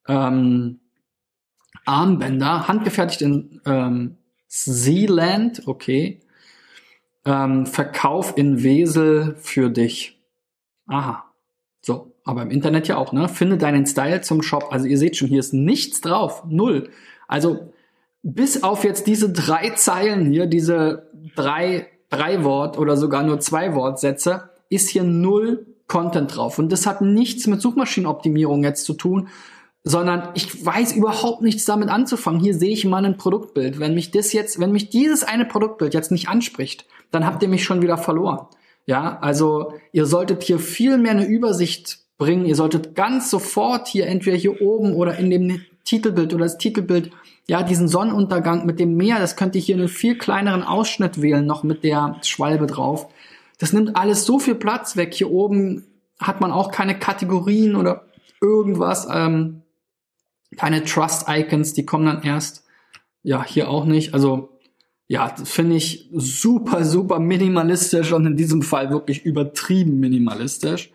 ähm, 0.07 0.81
Armbänder, 1.87 2.69
handgefertigt 2.69 3.23
in 3.23 3.61
ähm, 3.65 4.17
Sealand, 4.47 5.63
okay. 5.67 6.21
Ähm, 7.25 7.67
Verkauf 7.67 8.37
in 8.37 8.63
Wesel 8.63 9.35
für 9.39 9.71
dich. 9.71 10.21
Aha. 10.87 11.25
So, 11.81 12.13
aber 12.25 12.43
im 12.43 12.51
Internet 12.51 12.89
ja 12.89 12.97
auch, 12.97 13.13
ne? 13.13 13.29
Finde 13.29 13.59
deinen 13.59 13.87
Style 13.87 14.21
zum 14.21 14.43
Shop. 14.43 14.69
Also 14.71 14.87
ihr 14.87 14.99
seht 14.99 15.17
schon, 15.17 15.29
hier 15.29 15.41
ist 15.41 15.55
nichts 15.55 16.01
drauf. 16.01 16.45
Null. 16.47 16.91
Also 17.29 17.73
bis 18.23 18.63
auf 18.63 18.85
jetzt 18.85 19.07
diese 19.07 19.31
drei 19.31 19.71
Zeilen 19.71 20.27
hier, 20.27 20.47
diese 20.47 21.11
drei, 21.37 21.89
drei 22.09 22.43
Wort 22.45 22.79
oder 22.79 22.97
sogar 22.97 23.23
nur 23.23 23.41
zwei 23.41 23.75
Wortsätze, 23.75 24.51
ist 24.71 24.89
hier 24.89 25.05
null 25.05 25.67
Content 25.87 26.35
drauf. 26.35 26.59
Und 26.59 26.73
das 26.73 26.87
hat 26.87 27.03
nichts 27.03 27.47
mit 27.47 27.61
Suchmaschinenoptimierung 27.61 28.65
jetzt 28.65 28.85
zu 28.85 28.95
tun, 28.95 29.29
sondern 29.85 30.31
ich 30.35 30.65
weiß 30.65 30.97
überhaupt 30.97 31.43
nichts 31.43 31.67
damit 31.67 31.91
anzufangen. 31.91 32.41
Hier 32.41 32.55
sehe 32.55 32.73
ich 32.73 32.87
mal 32.87 33.05
ein 33.05 33.19
Produktbild. 33.19 33.79
Wenn 33.79 33.95
mich 33.95 34.11
das 34.11 34.33
jetzt, 34.33 34.59
wenn 34.59 34.73
mich 34.73 34.89
dieses 34.89 35.23
eine 35.23 35.45
Produktbild 35.45 35.93
jetzt 35.93 36.11
nicht 36.11 36.29
anspricht, 36.29 36.87
dann 37.11 37.27
habt 37.27 37.43
ihr 37.43 37.49
mich 37.49 37.65
schon 37.65 37.83
wieder 37.83 37.99
verloren. 37.99 38.47
Ja, 38.87 39.19
also 39.21 39.75
ihr 39.93 40.07
solltet 40.07 40.43
hier 40.43 40.59
viel 40.59 40.99
mehr 40.99 41.13
eine 41.13 41.27
Übersicht 41.27 41.99
bringen. 42.17 42.47
Ihr 42.47 42.57
solltet 42.57 42.95
ganz 42.95 43.31
sofort 43.31 43.87
hier 43.87 44.07
entweder 44.07 44.37
hier 44.37 44.63
oben 44.63 44.95
oder 44.95 45.17
in 45.19 45.31
dem 45.31 45.61
Titelbild 45.85 46.33
oder 46.33 46.45
das 46.45 46.59
Titelbild 46.59 47.11
ja, 47.47 47.63
diesen 47.63 47.89
Sonnenuntergang 47.89 48.65
mit 48.65 48.81
dem 48.81 48.97
Meer, 48.97 49.19
das 49.19 49.37
könnt 49.37 49.55
ihr 49.55 49.61
hier 49.61 49.77
einen 49.77 49.89
viel 49.89 50.17
kleineren 50.17 50.63
Ausschnitt 50.63 51.21
wählen, 51.21 51.45
noch 51.45 51.63
mit 51.63 51.85
der 51.85 52.17
Schwalbe 52.23 52.67
drauf. 52.67 53.07
Das 53.59 53.73
nimmt 53.73 53.97
alles 53.97 54.25
so 54.25 54.39
viel 54.39 54.55
Platz 54.55 54.97
weg. 54.97 55.13
Hier 55.13 55.31
oben 55.31 55.85
hat 56.19 56.41
man 56.41 56.53
auch 56.53 56.71
keine 56.71 56.99
Kategorien 56.99 57.77
oder 57.77 58.07
irgendwas. 58.41 59.07
Ähm, 59.11 59.63
keine 60.57 60.85
Trust-Icons, 60.85 61.73
die 61.73 61.87
kommen 61.87 62.07
dann 62.07 62.23
erst. 62.23 62.65
Ja, 63.23 63.45
hier 63.45 63.69
auch 63.69 63.85
nicht. 63.85 64.15
Also 64.15 64.59
ja, 65.07 65.35
finde 65.45 65.77
ich 65.77 66.09
super, 66.13 66.85
super 66.85 67.19
minimalistisch 67.19 68.13
und 68.13 68.27
in 68.27 68.37
diesem 68.37 68.63
Fall 68.63 68.91
wirklich 68.91 69.25
übertrieben 69.25 70.01
minimalistisch. 70.01 70.91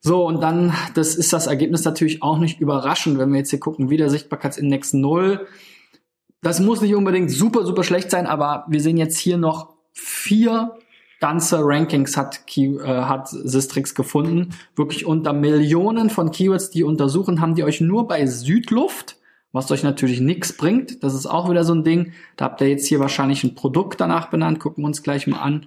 So, 0.00 0.24
und 0.24 0.40
dann, 0.40 0.72
das 0.94 1.16
ist 1.16 1.32
das 1.32 1.48
Ergebnis 1.48 1.84
natürlich 1.84 2.22
auch 2.22 2.38
nicht 2.38 2.60
überraschend, 2.60 3.18
wenn 3.18 3.32
wir 3.32 3.38
jetzt 3.38 3.50
hier 3.50 3.58
gucken, 3.58 3.90
wieder 3.90 4.08
Sichtbarkeitsindex 4.08 4.92
0. 4.92 5.46
Das 6.42 6.60
muss 6.60 6.80
nicht 6.80 6.94
unbedingt 6.94 7.30
super, 7.30 7.66
super 7.66 7.82
schlecht 7.82 8.10
sein, 8.10 8.26
aber 8.26 8.66
wir 8.68 8.80
sehen 8.80 8.98
jetzt 8.98 9.18
hier 9.18 9.36
noch 9.36 9.74
vier 9.92 10.78
ganze 11.20 11.60
Rankings 11.62 12.16
hat, 12.16 12.40
äh, 12.56 12.78
hat 12.84 13.28
Sistrix 13.28 13.94
gefunden. 13.94 14.50
Wirklich 14.74 15.06
unter 15.06 15.32
Millionen 15.32 16.10
von 16.10 16.30
Keywords, 16.30 16.70
die 16.70 16.84
untersuchen, 16.84 17.40
haben 17.40 17.54
die 17.54 17.64
euch 17.64 17.80
nur 17.80 18.06
bei 18.06 18.26
Südluft, 18.26 19.16
was 19.52 19.70
euch 19.70 19.82
natürlich 19.82 20.20
nichts 20.20 20.52
bringt. 20.52 21.02
Das 21.02 21.14
ist 21.14 21.26
auch 21.26 21.50
wieder 21.50 21.64
so 21.64 21.74
ein 21.74 21.84
Ding. 21.84 22.12
Da 22.36 22.46
habt 22.46 22.60
ihr 22.60 22.68
jetzt 22.68 22.86
hier 22.86 23.00
wahrscheinlich 23.00 23.44
ein 23.44 23.54
Produkt 23.54 24.00
danach 24.00 24.28
benannt. 24.28 24.60
Gucken 24.60 24.82
wir 24.84 24.88
uns 24.88 25.02
gleich 25.02 25.26
mal 25.26 25.38
an. 25.38 25.66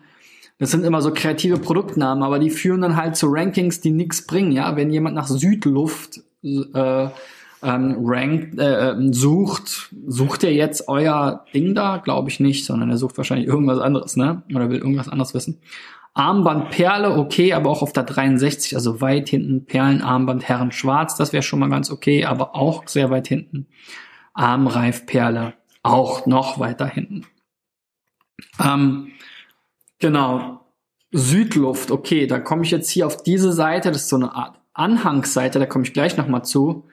Das 0.60 0.72
sind 0.72 0.84
immer 0.84 1.02
so 1.02 1.14
kreative 1.14 1.58
Produktnamen, 1.58 2.22
aber 2.22 2.38
die 2.38 2.50
führen 2.50 2.82
dann 2.82 2.98
halt 2.98 3.16
zu 3.16 3.28
Rankings, 3.30 3.80
die 3.80 3.92
nichts 3.92 4.28
bringen. 4.28 4.52
Ja, 4.52 4.76
wenn 4.76 4.92
jemand 4.92 5.16
nach 5.16 5.28
Südluft 5.28 6.22
äh, 6.44 7.08
ähm, 7.62 7.98
rankt, 8.00 8.58
äh, 8.58 8.92
ähm, 8.92 9.14
sucht, 9.14 9.94
sucht 10.08 10.44
er 10.44 10.54
jetzt 10.54 10.88
euer 10.88 11.46
Ding 11.54 11.76
da? 11.76 11.98
Glaube 11.98 12.30
ich 12.30 12.40
nicht, 12.40 12.66
sondern 12.66 12.90
er 12.90 12.98
sucht 12.98 13.18
wahrscheinlich 13.18 13.48
irgendwas 13.48 13.80
anderes, 13.80 14.16
ne? 14.16 14.44
Oder 14.54 14.70
will 14.70 14.78
irgendwas 14.78 15.10
anderes 15.10 15.34
wissen. 15.34 15.62
Armband 16.14 16.72
Perle, 16.72 17.18
okay, 17.18 17.54
aber 17.54 17.70
auch 17.70 17.82
auf 17.82 17.94
der 17.94 18.04
63, 18.04 18.76
also 18.76 19.00
weit 19.00 19.30
hinten 19.30 19.66
Perlen, 19.66 20.02
Armband 20.02 20.48
Herren 20.48 20.72
Schwarz, 20.72 21.16
das 21.16 21.34
wäre 21.34 21.44
schon 21.44 21.60
mal 21.60 21.70
ganz 21.70 21.92
okay, 21.92 22.26
aber 22.26 22.56
auch 22.56 22.88
sehr 22.88 23.10
weit 23.10 23.28
hinten. 23.28 23.68
Armreif 24.34 25.06
Perle, 25.06 25.54
auch 25.84 26.26
noch 26.26 26.60
weiter 26.60 26.88
hinten. 26.88 27.26
Ähm, 28.60 29.12
genau. 30.00 30.62
Südluft, 31.12 31.90
okay, 31.90 32.28
da 32.28 32.40
komme 32.40 32.64
ich 32.64 32.72
jetzt 32.72 32.90
hier 32.90 33.08
auf 33.08 33.24
diese 33.24 33.52
Seite, 33.52 33.92
das 33.92 34.04
ist 34.04 34.10
so 34.10 34.16
eine 34.16 34.34
Art 34.36 34.60
Anhangsseite, 34.74 35.60
da 35.60 35.66
komme 35.66 35.86
ich 35.86 35.94
gleich 35.94 36.18
nochmal 36.18 36.44
zu 36.46 36.89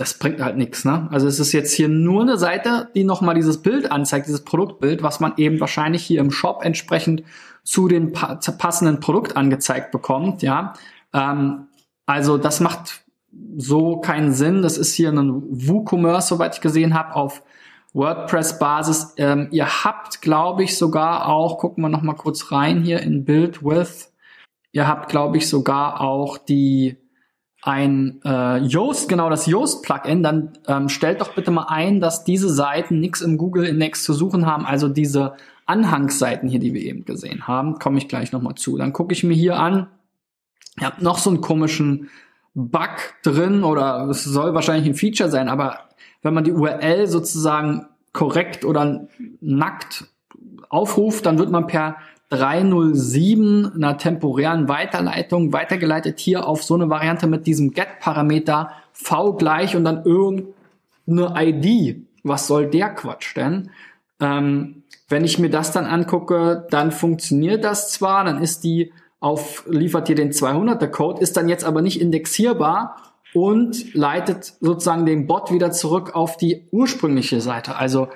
das 0.00 0.14
bringt 0.14 0.40
halt 0.40 0.56
nichts. 0.56 0.86
Ne? 0.86 1.08
Also 1.10 1.26
es 1.26 1.38
ist 1.38 1.52
jetzt 1.52 1.74
hier 1.74 1.90
nur 1.90 2.22
eine 2.22 2.38
Seite, 2.38 2.88
die 2.94 3.04
nochmal 3.04 3.34
dieses 3.34 3.60
Bild 3.60 3.92
anzeigt, 3.92 4.28
dieses 4.28 4.46
Produktbild, 4.46 5.02
was 5.02 5.20
man 5.20 5.34
eben 5.36 5.60
wahrscheinlich 5.60 6.02
hier 6.02 6.20
im 6.20 6.30
Shop 6.30 6.64
entsprechend 6.64 7.22
zu 7.64 7.86
dem 7.86 8.12
pa 8.12 8.36
passenden 8.56 9.00
Produkt 9.00 9.36
angezeigt 9.36 9.90
bekommt. 9.90 10.40
Ja, 10.40 10.72
ähm, 11.12 11.66
also 12.06 12.38
das 12.38 12.60
macht 12.60 13.04
so 13.58 13.98
keinen 13.98 14.32
Sinn. 14.32 14.62
Das 14.62 14.78
ist 14.78 14.94
hier 14.94 15.10
ein 15.10 15.42
WooCommerce, 15.50 16.28
soweit 16.28 16.54
ich 16.54 16.62
gesehen 16.62 16.94
habe, 16.94 17.14
auf 17.14 17.42
WordPress-Basis. 17.92 19.12
Ähm, 19.18 19.48
ihr 19.50 19.84
habt, 19.84 20.22
glaube 20.22 20.62
ich, 20.62 20.78
sogar 20.78 21.28
auch, 21.28 21.58
gucken 21.58 21.84
wir 21.84 21.90
noch 21.90 22.00
mal 22.00 22.14
kurz 22.14 22.52
rein 22.52 22.80
hier 22.80 23.00
in 23.00 23.26
Build 23.26 23.62
with. 23.62 24.14
Ihr 24.72 24.88
habt, 24.88 25.10
glaube 25.10 25.36
ich, 25.36 25.46
sogar 25.46 26.00
auch 26.00 26.38
die 26.38 26.96
ein 27.62 28.20
äh, 28.24 28.58
Yoast, 28.58 29.08
genau 29.08 29.28
das 29.28 29.46
Yoast-Plugin, 29.46 30.22
dann 30.22 30.52
ähm, 30.66 30.88
stellt 30.88 31.20
doch 31.20 31.34
bitte 31.34 31.50
mal 31.50 31.66
ein, 31.68 32.00
dass 32.00 32.24
diese 32.24 32.48
Seiten 32.48 33.00
nichts 33.00 33.20
im 33.20 33.36
Google-Index 33.36 34.04
zu 34.04 34.14
suchen 34.14 34.46
haben, 34.46 34.64
also 34.64 34.88
diese 34.88 35.34
Anhangsseiten 35.66 36.48
hier, 36.48 36.58
die 36.58 36.74
wir 36.74 36.82
eben 36.82 37.04
gesehen 37.04 37.46
haben, 37.46 37.78
komme 37.78 37.98
ich 37.98 38.08
gleich 38.08 38.32
nochmal 38.32 38.54
zu. 38.54 38.76
Dann 38.76 38.92
gucke 38.92 39.12
ich 39.12 39.24
mir 39.24 39.34
hier 39.34 39.58
an, 39.58 39.88
ihr 40.80 40.86
habt 40.86 41.02
noch 41.02 41.18
so 41.18 41.30
einen 41.30 41.42
komischen 41.42 42.08
Bug 42.54 42.90
drin 43.22 43.62
oder 43.62 44.08
es 44.10 44.24
soll 44.24 44.54
wahrscheinlich 44.54 44.88
ein 44.88 44.94
Feature 44.94 45.30
sein, 45.30 45.48
aber 45.48 45.90
wenn 46.22 46.34
man 46.34 46.44
die 46.44 46.52
URL 46.52 47.06
sozusagen 47.06 47.86
korrekt 48.12 48.64
oder 48.64 49.06
nackt 49.40 50.06
aufruft, 50.68 51.26
dann 51.26 51.38
wird 51.38 51.50
man 51.50 51.66
per 51.66 51.96
307 52.30 53.72
einer 53.74 53.98
temporären 53.98 54.68
Weiterleitung 54.68 55.52
weitergeleitet 55.52 56.20
hier 56.20 56.46
auf 56.46 56.62
so 56.62 56.74
eine 56.74 56.88
Variante 56.88 57.26
mit 57.26 57.46
diesem 57.46 57.72
Get-Parameter 57.72 58.70
v 58.92 59.34
gleich 59.34 59.76
und 59.76 59.84
dann 59.84 60.04
irgendeine 60.04 61.34
ID. 61.36 62.06
Was 62.22 62.46
soll 62.46 62.68
der 62.68 62.90
Quatsch 62.90 63.36
denn? 63.36 63.70
Ähm, 64.20 64.84
wenn 65.08 65.24
ich 65.24 65.38
mir 65.38 65.50
das 65.50 65.72
dann 65.72 65.86
angucke, 65.86 66.66
dann 66.70 66.92
funktioniert 66.92 67.64
das 67.64 67.90
zwar, 67.90 68.24
dann 68.24 68.40
ist 68.40 68.62
die 68.62 68.92
auf, 69.18 69.64
liefert 69.68 70.08
ihr 70.08 70.14
den 70.14 70.30
200er 70.30 70.86
Code, 70.86 71.20
ist 71.20 71.36
dann 71.36 71.48
jetzt 71.48 71.64
aber 71.64 71.82
nicht 71.82 72.00
indexierbar 72.00 72.96
und 73.34 73.92
leitet 73.94 74.54
sozusagen 74.60 75.04
den 75.04 75.26
Bot 75.26 75.52
wieder 75.52 75.72
zurück 75.72 76.14
auf 76.14 76.36
die 76.36 76.68
ursprüngliche 76.70 77.40
Seite. 77.40 77.76
Also 77.76 78.08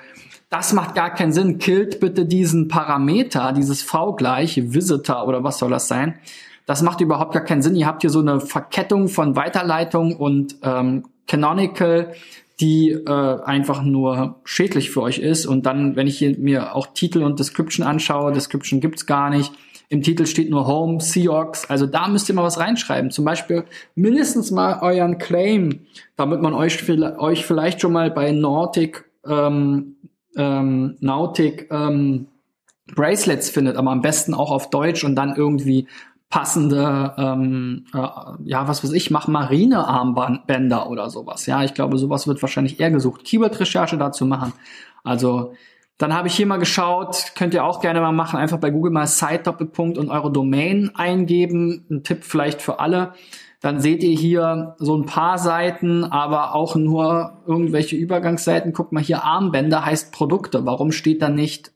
das 0.49 0.73
macht 0.73 0.95
gar 0.95 1.13
keinen 1.13 1.33
Sinn. 1.33 1.57
Killt 1.57 1.99
bitte 1.99 2.25
diesen 2.25 2.67
Parameter, 2.67 3.51
dieses 3.51 3.81
V 3.81 4.13
gleich, 4.13 4.73
Visitor 4.73 5.27
oder 5.27 5.43
was 5.43 5.57
soll 5.57 5.71
das 5.71 5.87
sein? 5.87 6.19
Das 6.65 6.81
macht 6.81 7.01
überhaupt 7.01 7.33
gar 7.33 7.43
keinen 7.43 7.61
Sinn. 7.61 7.75
Ihr 7.75 7.85
habt 7.85 8.01
hier 8.01 8.09
so 8.09 8.19
eine 8.19 8.39
Verkettung 8.39 9.07
von 9.07 9.35
Weiterleitung 9.35 10.15
und 10.15 10.55
ähm, 10.63 11.03
Canonical, 11.27 12.13
die 12.59 12.91
äh, 12.91 13.41
einfach 13.43 13.83
nur 13.83 14.39
schädlich 14.45 14.89
für 14.89 15.01
euch 15.01 15.19
ist. 15.19 15.45
Und 15.45 15.65
dann, 15.65 15.95
wenn 15.95 16.07
ich 16.07 16.17
hier 16.17 16.37
mir 16.37 16.75
auch 16.75 16.87
Titel 16.93 17.23
und 17.23 17.39
Description 17.39 17.85
anschaue, 17.85 18.31
Description 18.31 18.79
gibt's 18.79 19.05
gar 19.05 19.29
nicht. 19.29 19.51
Im 19.89 20.01
Titel 20.01 20.25
steht 20.25 20.49
nur 20.49 20.65
Home, 20.65 20.99
Seahawks. 20.99 21.69
Also 21.69 21.85
da 21.85 22.07
müsst 22.07 22.27
ihr 22.29 22.35
mal 22.35 22.43
was 22.43 22.59
reinschreiben. 22.59 23.11
Zum 23.11 23.25
Beispiel 23.25 23.65
mindestens 23.93 24.49
mal 24.49 24.79
euren 24.81 25.19
Claim, 25.19 25.81
damit 26.15 26.41
man 26.41 26.53
euch, 26.53 26.89
euch 26.89 27.45
vielleicht 27.45 27.81
schon 27.81 27.93
mal 27.93 28.09
bei 28.09 28.31
Nautic, 28.31 29.05
ähm, 29.27 29.97
ähm, 30.35 30.97
Nautic 30.99 31.67
ähm, 31.71 32.27
Bracelets 32.93 33.49
findet, 33.49 33.77
aber 33.77 33.91
am 33.91 34.01
besten 34.01 34.33
auch 34.33 34.51
auf 34.51 34.69
Deutsch 34.69 35.03
und 35.03 35.15
dann 35.15 35.35
irgendwie 35.35 35.87
passende, 36.29 37.13
ähm, 37.17 37.85
äh, 37.93 38.07
ja, 38.43 38.67
was 38.67 38.83
weiß 38.83 38.91
ich, 38.91 39.11
mach 39.11 39.27
Marinearmbänder 39.27 40.89
oder 40.89 41.09
sowas. 41.09 41.45
Ja, 41.45 41.63
ich 41.63 41.73
glaube, 41.73 41.97
sowas 41.97 42.27
wird 42.27 42.41
wahrscheinlich 42.41 42.79
eher 42.79 42.91
gesucht. 42.91 43.23
Keyword-Recherche 43.23 43.97
dazu 43.97 44.25
machen. 44.25 44.53
Also 45.03 45.53
dann 45.97 46.13
habe 46.13 46.27
ich 46.27 46.35
hier 46.35 46.45
mal 46.45 46.57
geschaut, 46.57 47.31
könnt 47.35 47.53
ihr 47.53 47.63
auch 47.63 47.79
gerne 47.79 48.01
mal 48.01 48.11
machen, 48.11 48.37
einfach 48.37 48.57
bei 48.57 48.69
Google 48.69 48.91
mal 48.91 49.07
Site-Doppelpunkt 49.07 49.97
und 49.97 50.09
eure 50.09 50.31
Domain 50.31 50.91
eingeben. 50.93 51.85
Ein 51.89 52.03
Tipp 52.03 52.23
vielleicht 52.23 52.61
für 52.61 52.79
alle. 52.79 53.13
Dann 53.65 53.79
seht 53.79 54.03
ihr 54.03 54.15
hier 54.15 54.75
so 54.77 54.95
ein 54.95 55.07
paar 55.07 55.39
Seiten, 55.39 56.03
aber 56.03 56.53
auch 56.53 56.75
nur 56.75 57.41
irgendwelche 57.47 57.95
Übergangsseiten. 57.95 58.73
Guckt 58.73 58.91
mal 58.91 59.01
hier, 59.01 59.23
Armbänder 59.23 59.83
heißt 59.83 60.11
Produkte. 60.11 60.67
Warum 60.67 60.91
steht 60.91 61.23
da 61.23 61.29
nicht 61.29 61.71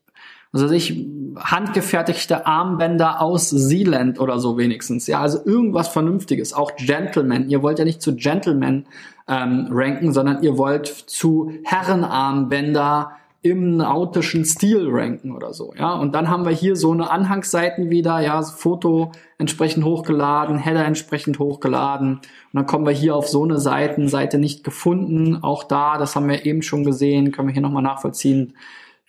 also 0.52 0.68
ich 0.70 1.06
handgefertigte 1.36 2.46
Armbänder 2.46 3.20
aus 3.20 3.50
Sealand 3.50 4.18
oder 4.18 4.38
so 4.40 4.58
wenigstens. 4.58 5.06
Ja, 5.06 5.20
also 5.20 5.38
irgendwas 5.44 5.88
Vernünftiges. 5.88 6.52
Auch 6.52 6.74
Gentleman. 6.76 7.48
Ihr 7.48 7.62
wollt 7.62 7.78
ja 7.78 7.84
nicht 7.84 8.02
zu 8.02 8.16
Gentleman 8.16 8.86
ähm, 9.28 9.68
ranken, 9.70 10.12
sondern 10.12 10.42
ihr 10.42 10.58
wollt 10.58 10.86
zu 10.86 11.52
Herrenarmbänder 11.64 13.12
im 13.42 13.76
nautischen 13.76 14.44
Stil 14.44 14.88
ranken 14.90 15.32
oder 15.32 15.52
so, 15.54 15.72
ja. 15.78 15.94
Und 15.94 16.14
dann 16.14 16.28
haben 16.28 16.44
wir 16.44 16.52
hier 16.52 16.76
so 16.76 16.92
eine 16.92 17.10
Anhangsseiten 17.10 17.90
wieder, 17.90 18.20
ja, 18.20 18.42
Foto 18.42 19.12
entsprechend 19.38 19.84
hochgeladen, 19.84 20.58
Header 20.58 20.84
entsprechend 20.84 21.38
hochgeladen. 21.38 22.16
Und 22.16 22.22
dann 22.52 22.66
kommen 22.66 22.86
wir 22.86 22.92
hier 22.92 23.16
auf 23.16 23.28
so 23.28 23.44
eine 23.44 23.58
Seiten, 23.58 24.08
Seite 24.08 24.38
nicht 24.38 24.64
gefunden. 24.64 25.42
Auch 25.42 25.64
da, 25.64 25.96
das 25.96 26.16
haben 26.16 26.28
wir 26.28 26.44
eben 26.44 26.62
schon 26.62 26.84
gesehen, 26.84 27.32
können 27.32 27.48
wir 27.48 27.52
hier 27.52 27.62
nochmal 27.62 27.82
nachvollziehen 27.82 28.54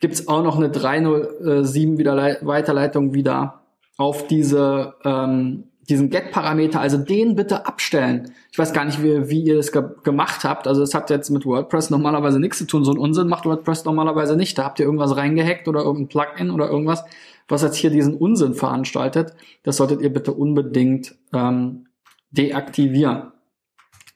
gibt's 0.02 0.28
auch 0.28 0.44
noch 0.44 0.58
eine 0.58 0.70
307 0.70 1.98
wieder 1.98 2.38
Weiterleitung 2.42 3.14
wieder 3.14 3.62
auf 3.98 4.28
diese 4.28 4.96
ähm, 5.06 5.71
diesen 5.90 6.10
Get-Parameter, 6.10 6.80
also 6.80 6.98
den 6.98 7.36
bitte 7.36 7.66
abstellen. 7.66 8.32
Ich 8.52 8.60
weiß 8.60 8.74
gar 8.74 8.86
nicht, 8.86 9.02
wie, 9.04 9.30
wie 9.30 9.44
ihr 9.44 9.56
das 9.56 9.72
ge 9.72 9.84
gemacht 10.04 10.44
habt. 10.44 10.68
Also 10.68 10.82
das 10.82 10.94
hat 10.94 11.10
jetzt 11.10 11.30
mit 11.30 11.46
WordPress 11.46 11.90
normalerweise 11.90 12.40
nichts 12.40 12.60
zu 12.60 12.66
tun. 12.66 12.86
So 12.86 12.92
ein 12.92 12.98
Unsinn 12.98 13.28
macht 13.28 13.46
WordPress 13.46 13.86
normalerweise 13.86 14.36
nicht. 14.36 14.58
Da 14.58 14.66
habt 14.66 14.80
ihr 14.80 14.86
irgendwas 14.86 15.16
reingehackt 15.16 15.68
oder 15.68 15.82
irgendein 15.82 16.08
Plugin 16.08 16.52
oder 16.52 16.70
irgendwas, 16.70 17.04
was 17.48 17.64
jetzt 17.64 17.78
hier 17.78 17.90
diesen 17.90 18.16
Unsinn 18.16 18.54
veranstaltet. 18.54 19.34
Das 19.64 19.78
solltet 19.78 20.02
ihr 20.02 20.14
bitte 20.14 20.34
unbedingt 20.34 21.16
ähm, 21.34 21.88
deaktivieren. 22.32 23.32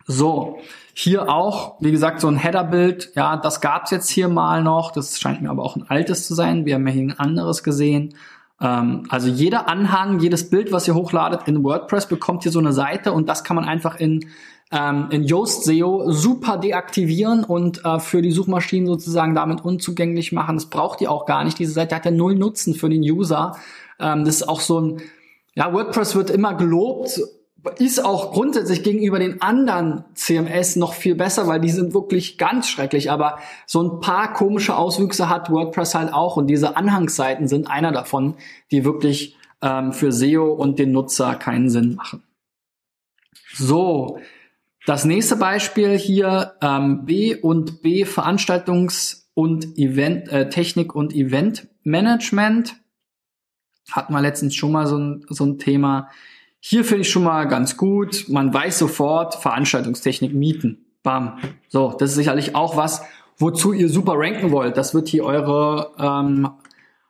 So, 0.08 0.60
hier 0.94 1.30
auch, 1.30 1.82
wie 1.82 1.92
gesagt, 1.92 2.22
so 2.22 2.28
ein 2.28 2.38
Header-Bild, 2.38 3.14
ja, 3.16 3.38
das 3.38 3.60
gab's 3.60 3.90
jetzt 3.90 4.10
hier 4.10 4.30
mal 4.30 4.64
noch. 4.64 4.92
Das 4.92 5.20
scheint 5.20 5.42
mir 5.42 5.50
aber 5.50 5.64
auch 5.64 5.76
ein 5.76 5.90
altes 5.90 6.28
zu 6.28 6.36
sein. 6.36 6.66
Wir 6.66 6.76
haben 6.76 6.88
ja 6.88 6.94
hier 6.94 7.02
ein 7.02 7.20
anderes 7.20 7.64
gesehen. 7.64 8.16
Ähm, 8.62 9.06
also 9.10 9.28
jeder 9.30 9.68
Anhang, 9.68 10.20
jedes 10.20 10.50
Bild, 10.50 10.72
was 10.72 10.88
ihr 10.88 10.96
hochladet 10.96 11.48
in 11.48 11.64
WordPress, 11.64 12.08
bekommt 12.08 12.44
hier 12.44 12.52
so 12.52 12.60
eine 12.60 12.74
Seite 12.74 13.12
und 13.12 13.28
das 13.30 13.44
kann 13.44 13.56
man 13.56 13.66
einfach 13.66 14.00
in 14.00 14.26
ähm, 14.72 15.08
in 15.12 15.24
Yoast 15.24 15.64
SEO 15.64 16.12
super 16.12 16.58
deaktivieren 16.58 17.44
und 17.44 17.86
äh, 17.86 18.00
für 18.00 18.22
die 18.22 18.32
Suchmaschinen 18.32 18.88
sozusagen 18.88 19.36
damit 19.36 19.64
unzugänglich 19.64 20.32
machen. 20.32 20.56
Das 20.56 20.70
braucht 20.70 21.02
ihr 21.02 21.12
auch 21.12 21.26
gar 21.26 21.44
nicht. 21.44 21.60
Diese 21.60 21.72
Seite 21.72 21.96
hat 21.96 22.06
ja 22.06 22.12
null 22.12 22.36
Nutzen 22.36 22.74
für 22.74 22.90
den 22.90 23.02
User. 23.02 23.56
Ähm, 24.00 24.26
das 24.26 24.38
ist 24.38 24.50
auch 24.50 24.62
so 24.62 24.82
ein, 24.82 25.02
ja, 25.54 25.72
WordPress 25.72 26.16
wird 26.16 26.30
immer 26.30 26.56
gelobt 26.56 27.22
ist 27.78 28.04
auch 28.04 28.32
grundsätzlich 28.32 28.84
gegenüber 28.84 29.20
den 29.20 29.42
anderen 29.42 30.06
CMS 30.14 30.76
noch 30.76 30.94
viel 30.94 31.16
besser, 31.16 31.48
weil 31.48 31.60
die 31.60 31.70
sind 31.70 31.94
wirklich 31.94 32.38
ganz 32.38 32.70
schrecklich. 32.70 33.12
Aber 33.12 33.40
so 33.66 33.82
ein 33.82 34.00
paar 34.00 34.34
komische 34.34 34.76
Auswüchse 34.76 35.30
hat 35.30 35.50
WordPress 35.50 35.96
halt 35.96 36.14
auch. 36.14 36.38
Und 36.38 36.48
diese 36.48 36.78
Anhangsseiten 36.78 37.48
sind 37.48 37.68
einer 37.70 37.92
davon, 37.92 38.36
die 38.72 38.86
wirklich 38.86 39.36
ähm, 39.62 39.94
für 39.94 40.12
SEO 40.12 40.54
und 40.54 40.80
den 40.80 40.92
Nutzer 40.92 41.36
keinen 41.36 41.70
Sinn 41.70 41.96
machen. 41.96 42.24
So, 43.54 44.20
das 44.86 45.06
nächste 45.06 45.36
Beispiel 45.36 45.98
hier 45.98 46.56
ähm, 46.62 47.06
B 47.06 47.36
und 47.36 47.82
B 47.82 48.04
Veranstaltungs- 48.04 49.24
und 49.34 49.78
Event 49.78 50.30
äh, 50.30 50.50
Technik 50.50 50.94
und 50.94 51.14
Event 51.14 51.68
Management 51.84 52.76
hatten 53.92 54.14
wir 54.14 54.22
letztens 54.22 54.56
schon 54.56 54.72
mal 54.72 54.88
so 54.88 54.98
ein, 54.98 55.26
so 55.30 55.46
ein 55.46 55.58
Thema. 55.58 56.10
Hier 56.68 56.84
finde 56.84 57.02
ich 57.02 57.12
schon 57.12 57.22
mal 57.22 57.44
ganz 57.44 57.78
gut. 57.78 58.26
Man 58.28 58.52
weiß 58.52 58.80
sofort, 58.80 59.36
Veranstaltungstechnik 59.36 60.34
mieten. 60.34 60.84
Bam. 61.04 61.38
So, 61.68 61.96
das 62.00 62.10
ist 62.10 62.16
sicherlich 62.16 62.56
auch 62.56 62.76
was, 62.76 63.04
wozu 63.38 63.72
ihr 63.72 63.88
super 63.88 64.14
ranken 64.16 64.50
wollt. 64.50 64.76
Das 64.76 64.96
wird 64.96 65.08
hier 65.08 65.26
eure 65.26 65.92
ähm, 66.00 66.50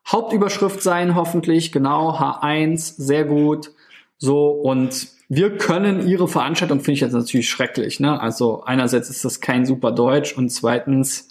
Hauptüberschrift 0.05 0.81
sein, 0.81 1.15
hoffentlich. 1.15 1.71
Genau, 1.71 2.17
H1, 2.17 2.95
sehr 2.97 3.23
gut. 3.23 3.71
So, 4.17 4.49
und 4.49 5.07
wir 5.29 5.57
können 5.57 6.05
ihre 6.05 6.27
Veranstaltung, 6.27 6.79
finde 6.79 6.95
ich 6.95 6.99
jetzt 6.99 7.13
natürlich 7.13 7.49
schrecklich. 7.49 8.01
Ne? 8.01 8.19
Also 8.19 8.63
einerseits 8.65 9.09
ist 9.09 9.23
das 9.23 9.39
kein 9.39 9.65
super 9.65 9.93
Deutsch 9.93 10.37
und 10.37 10.49
zweitens 10.49 11.29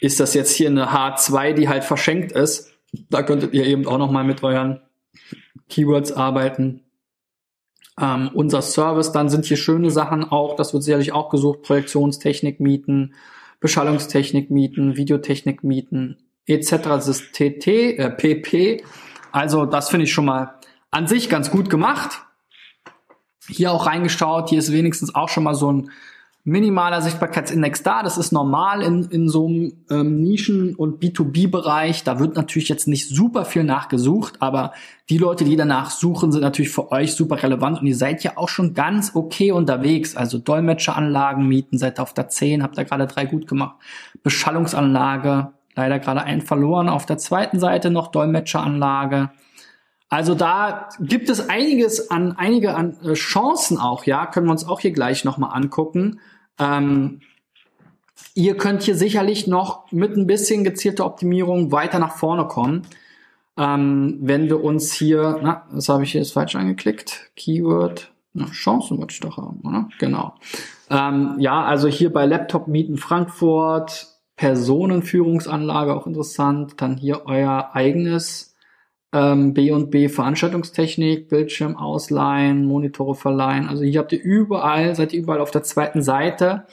ist 0.00 0.18
das 0.18 0.34
jetzt 0.34 0.50
hier 0.50 0.70
eine 0.70 0.88
H2, 0.88 1.52
die 1.52 1.68
halt 1.68 1.84
verschenkt 1.84 2.32
ist. 2.32 2.72
Da 3.10 3.22
könntet 3.22 3.54
ihr 3.54 3.64
eben 3.64 3.86
auch 3.86 3.98
noch 3.98 4.10
mal 4.10 4.24
mit 4.24 4.42
euren 4.42 4.80
Keywords 5.68 6.10
arbeiten. 6.10 6.83
Ähm, 8.00 8.30
unser 8.34 8.62
Service, 8.62 9.12
dann 9.12 9.28
sind 9.28 9.44
hier 9.44 9.56
schöne 9.56 9.90
Sachen 9.90 10.24
auch, 10.24 10.56
das 10.56 10.74
wird 10.74 10.82
sicherlich 10.82 11.12
auch 11.12 11.30
gesucht, 11.30 11.62
Projektionstechnik 11.62 12.58
mieten, 12.58 13.14
Beschallungstechnik 13.60 14.50
mieten, 14.50 14.96
Videotechnik 14.96 15.62
mieten, 15.62 16.18
etc. 16.46 16.70
Das 16.84 17.08
ist 17.08 17.32
TT, 17.32 17.66
äh, 17.66 18.10
PP. 18.10 18.84
Also 19.32 19.64
das 19.64 19.90
finde 19.90 20.04
ich 20.04 20.12
schon 20.12 20.24
mal 20.24 20.58
an 20.90 21.06
sich 21.06 21.28
ganz 21.28 21.50
gut 21.50 21.70
gemacht. 21.70 22.22
Hier 23.46 23.72
auch 23.72 23.86
reingeschaut, 23.86 24.48
hier 24.48 24.58
ist 24.58 24.72
wenigstens 24.72 25.14
auch 25.14 25.28
schon 25.28 25.44
mal 25.44 25.54
so 25.54 25.70
ein 25.70 25.90
minimaler 26.44 27.00
Sichtbarkeitsindex 27.00 27.82
da. 27.82 28.02
Das 28.02 28.18
ist 28.18 28.30
normal 28.30 28.82
in, 28.82 29.04
in 29.04 29.28
so 29.30 29.46
einem 29.46 29.72
ähm, 29.90 30.22
Nischen- 30.22 30.76
und 30.76 31.02
B2B-Bereich. 31.02 32.04
Da 32.04 32.18
wird 32.18 32.36
natürlich 32.36 32.68
jetzt 32.68 32.86
nicht 32.86 33.08
super 33.08 33.46
viel 33.46 33.64
nachgesucht, 33.64 34.42
aber 34.42 34.72
die 35.08 35.16
Leute, 35.16 35.44
die 35.44 35.56
danach 35.56 35.90
suchen, 35.90 36.32
sind 36.32 36.42
natürlich 36.42 36.70
für 36.70 36.92
euch 36.92 37.14
super 37.14 37.42
relevant 37.42 37.80
und 37.80 37.86
ihr 37.86 37.96
seid 37.96 38.22
ja 38.22 38.32
auch 38.36 38.50
schon 38.50 38.74
ganz 38.74 39.12
okay 39.14 39.52
unterwegs. 39.52 40.16
Also 40.16 40.36
Dolmetscheranlagen 40.38 41.48
mieten, 41.48 41.78
seid 41.78 41.98
auf 41.98 42.12
der 42.12 42.28
10, 42.28 42.62
habt 42.62 42.76
da 42.76 42.84
gerade 42.84 43.06
drei 43.06 43.24
gut 43.24 43.46
gemacht. 43.46 43.76
Beschallungsanlage, 44.22 45.52
leider 45.74 45.98
gerade 45.98 46.24
einen 46.24 46.42
verloren. 46.42 46.90
Auf 46.90 47.06
der 47.06 47.16
zweiten 47.16 47.58
Seite 47.58 47.90
noch 47.90 48.08
Dolmetscheranlage. 48.08 49.30
Also 50.08 50.34
da 50.34 50.88
gibt 51.00 51.28
es 51.28 51.48
einiges 51.48 52.10
an 52.10 52.32
einige 52.32 52.74
an 52.74 52.96
äh, 53.02 53.14
Chancen 53.14 53.78
auch, 53.78 54.04
ja, 54.04 54.26
können 54.26 54.46
wir 54.46 54.52
uns 54.52 54.66
auch 54.66 54.80
hier 54.80 54.92
gleich 54.92 55.24
nochmal 55.24 55.56
angucken. 55.56 56.20
Ähm, 56.58 57.20
ihr 58.34 58.56
könnt 58.56 58.82
hier 58.82 58.94
sicherlich 58.94 59.46
noch 59.46 59.90
mit 59.90 60.16
ein 60.16 60.26
bisschen 60.26 60.64
gezielter 60.64 61.06
Optimierung 61.06 61.72
weiter 61.72 61.98
nach 61.98 62.16
vorne 62.16 62.46
kommen. 62.46 62.82
Ähm, 63.56 64.18
wenn 64.20 64.48
wir 64.48 64.62
uns 64.62 64.92
hier, 64.92 65.38
na, 65.42 65.66
das 65.72 65.88
habe 65.88 66.04
ich 66.04 66.14
jetzt 66.14 66.32
falsch 66.32 66.56
angeklickt, 66.56 67.30
Keyword, 67.36 68.12
na, 68.32 68.46
Chancen 68.46 68.98
wollte 68.98 69.14
ich 69.14 69.20
doch 69.20 69.36
haben, 69.36 69.60
oder? 69.64 69.88
Genau. 69.98 70.34
Ähm, 70.90 71.36
ja, 71.38 71.62
also 71.62 71.88
hier 71.88 72.12
bei 72.12 72.26
Laptop 72.26 72.68
Mieten 72.68 72.96
Frankfurt, 72.96 74.08
Personenführungsanlage 74.36 75.94
auch 75.94 76.06
interessant, 76.06 76.80
dann 76.80 76.96
hier 76.96 77.26
euer 77.26 77.70
eigenes 77.74 78.53
ähm, 79.14 79.54
B 79.54 79.70
und 79.70 79.90
B 79.90 80.08
Veranstaltungstechnik, 80.08 81.28
Bildschirm 81.28 81.76
ausleihen, 81.76 82.66
Monitore 82.66 83.14
verleihen. 83.14 83.68
Also 83.68 83.84
hier 83.84 84.00
habt 84.00 84.12
ihr 84.12 84.22
überall, 84.22 84.94
seid 84.96 85.12
ihr 85.12 85.20
überall 85.22 85.40
auf 85.40 85.52
der 85.52 85.62
zweiten 85.62 86.02
Seite 86.02 86.64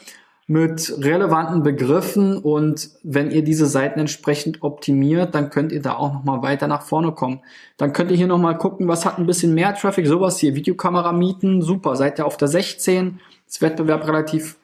mit 0.48 0.96
relevanten 0.98 1.62
Begriffen 1.62 2.38
und 2.38 2.90
wenn 3.04 3.32
ihr 3.32 3.44
diese 3.44 3.68
Seiten 3.68 4.00
entsprechend 4.02 4.64
optimiert, 4.64 5.36
dann 5.36 5.52
könnt 5.52 5.72
ihr 5.72 5.82
da 5.82 5.94
auch 5.94 6.14
noch 6.14 6.24
mal 6.24 6.42
weiter 6.42 6.68
nach 6.68 6.82
vorne 6.82 7.12
kommen. 7.12 7.42
Dann 7.78 7.94
könnt 7.94 8.12
ihr 8.12 8.18
hier 8.18 8.28
noch 8.28 8.40
mal 8.40 8.58
gucken, 8.58 8.88
was 8.88 9.06
hat 9.06 9.20
ein 9.20 9.28
bisschen 9.28 9.54
mehr 9.54 9.76
Traffic, 9.76 10.08
sowas 10.08 10.40
hier, 10.40 10.56
Videokamera 10.56 11.14
mieten, 11.14 11.62
super, 11.62 11.96
seid 11.96 12.20
ihr 12.20 12.26
auf 12.26 12.38
der 12.38 12.48
16, 12.48 13.20
das 13.46 13.62
Wettbewerb 13.62 14.06
relativ 14.08 14.58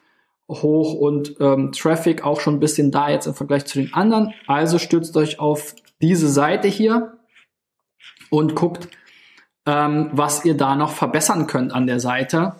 hoch 0.50 0.94
und 0.94 1.36
ähm, 1.40 1.72
Traffic 1.72 2.24
auch 2.24 2.40
schon 2.40 2.56
ein 2.56 2.60
bisschen 2.60 2.90
da 2.90 3.08
jetzt 3.08 3.26
im 3.26 3.34
Vergleich 3.34 3.64
zu 3.66 3.78
den 3.78 3.94
anderen. 3.94 4.34
Also 4.46 4.78
stürzt 4.78 5.16
euch 5.16 5.38
auf 5.38 5.74
diese 6.02 6.28
Seite 6.28 6.68
hier 6.68 7.17
und 8.30 8.54
guckt, 8.54 8.88
ähm, 9.66 10.10
was 10.12 10.44
ihr 10.44 10.56
da 10.56 10.76
noch 10.76 10.92
verbessern 10.92 11.46
könnt 11.46 11.72
an 11.72 11.86
der 11.86 12.00
Seite, 12.00 12.56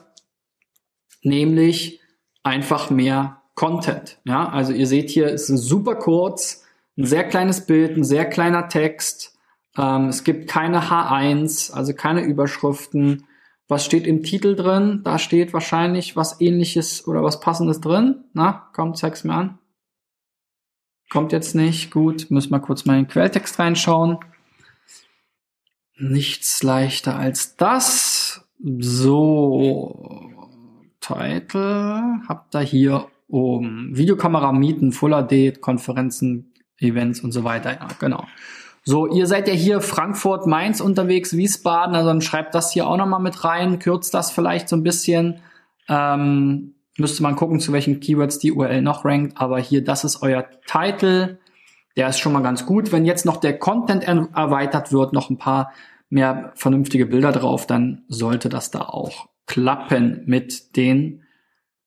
nämlich 1.22 2.00
einfach 2.42 2.90
mehr 2.90 3.42
Content. 3.54 4.18
Ja, 4.24 4.48
also 4.48 4.72
ihr 4.72 4.86
seht 4.86 5.10
hier, 5.10 5.26
es 5.26 5.50
ist 5.50 5.64
super 5.64 5.96
kurz, 5.96 6.64
ein 6.96 7.06
sehr 7.06 7.24
kleines 7.24 7.66
Bild, 7.66 7.96
ein 7.96 8.04
sehr 8.04 8.24
kleiner 8.24 8.68
Text. 8.68 9.36
Ähm, 9.76 10.08
es 10.08 10.22
gibt 10.22 10.48
keine 10.48 10.82
H1, 10.82 11.72
also 11.72 11.92
keine 11.92 12.22
Überschriften. 12.22 13.26
Was 13.66 13.84
steht 13.84 14.06
im 14.06 14.22
Titel 14.22 14.54
drin? 14.54 15.00
Da 15.02 15.18
steht 15.18 15.52
wahrscheinlich 15.52 16.14
was 16.14 16.40
ähnliches 16.40 17.06
oder 17.06 17.22
was 17.22 17.40
passendes 17.40 17.80
drin. 17.80 18.24
Na, 18.32 18.70
komm, 18.72 18.94
zeig's 18.94 19.24
mir 19.24 19.34
an. 19.34 19.58
Kommt 21.10 21.32
jetzt 21.32 21.54
nicht. 21.54 21.90
Gut, 21.90 22.30
müssen 22.30 22.50
wir 22.50 22.60
kurz 22.60 22.84
mal 22.84 22.98
in 22.98 23.04
den 23.04 23.10
Quelltext 23.10 23.58
reinschauen. 23.58 24.18
Nichts 25.98 26.62
leichter 26.62 27.16
als 27.16 27.56
das. 27.56 28.48
So, 28.78 30.30
Title 31.00 32.20
habt 32.28 32.54
ihr 32.54 32.60
hier 32.60 33.06
oben. 33.28 33.90
Videokamera 33.96 34.52
mieten, 34.52 34.92
Full 34.92 35.12
HD, 35.12 35.60
Konferenzen, 35.60 36.52
Events 36.78 37.20
und 37.20 37.32
so 37.32 37.44
weiter. 37.44 37.72
Ja, 37.72 37.88
genau. 37.98 38.24
So, 38.84 39.06
ihr 39.06 39.26
seid 39.26 39.48
ja 39.48 39.54
hier 39.54 39.80
Frankfurt, 39.80 40.46
Mainz 40.46 40.80
unterwegs, 40.80 41.36
Wiesbaden, 41.36 41.94
also 41.94 42.08
dann 42.08 42.22
schreibt 42.22 42.54
das 42.54 42.72
hier 42.72 42.86
auch 42.86 42.96
nochmal 42.96 43.20
mit 43.20 43.44
rein, 43.44 43.78
kürzt 43.78 44.14
das 44.14 44.30
vielleicht 44.30 44.68
so 44.68 44.76
ein 44.76 44.82
bisschen. 44.82 45.40
Ähm, 45.88 46.74
müsste 46.96 47.22
man 47.22 47.36
gucken, 47.36 47.60
zu 47.60 47.72
welchen 47.72 48.00
Keywords 48.00 48.38
die 48.38 48.52
URL 48.52 48.82
noch 48.82 49.04
rankt, 49.04 49.38
aber 49.40 49.58
hier, 49.58 49.84
das 49.84 50.04
ist 50.04 50.22
euer 50.22 50.46
Title. 50.66 51.38
Der 51.98 52.08
ist 52.08 52.20
schon 52.20 52.32
mal 52.32 52.42
ganz 52.44 52.64
gut. 52.64 52.92
Wenn 52.92 53.04
jetzt 53.04 53.26
noch 53.26 53.38
der 53.38 53.58
Content 53.58 54.04
erweitert 54.04 54.92
wird, 54.92 55.12
noch 55.12 55.30
ein 55.30 55.36
paar 55.36 55.72
mehr 56.08 56.52
vernünftige 56.54 57.06
Bilder 57.06 57.32
drauf, 57.32 57.66
dann 57.66 58.04
sollte 58.06 58.48
das 58.48 58.70
da 58.70 58.82
auch 58.82 59.28
klappen 59.46 60.22
mit 60.26 60.76
den 60.76 61.24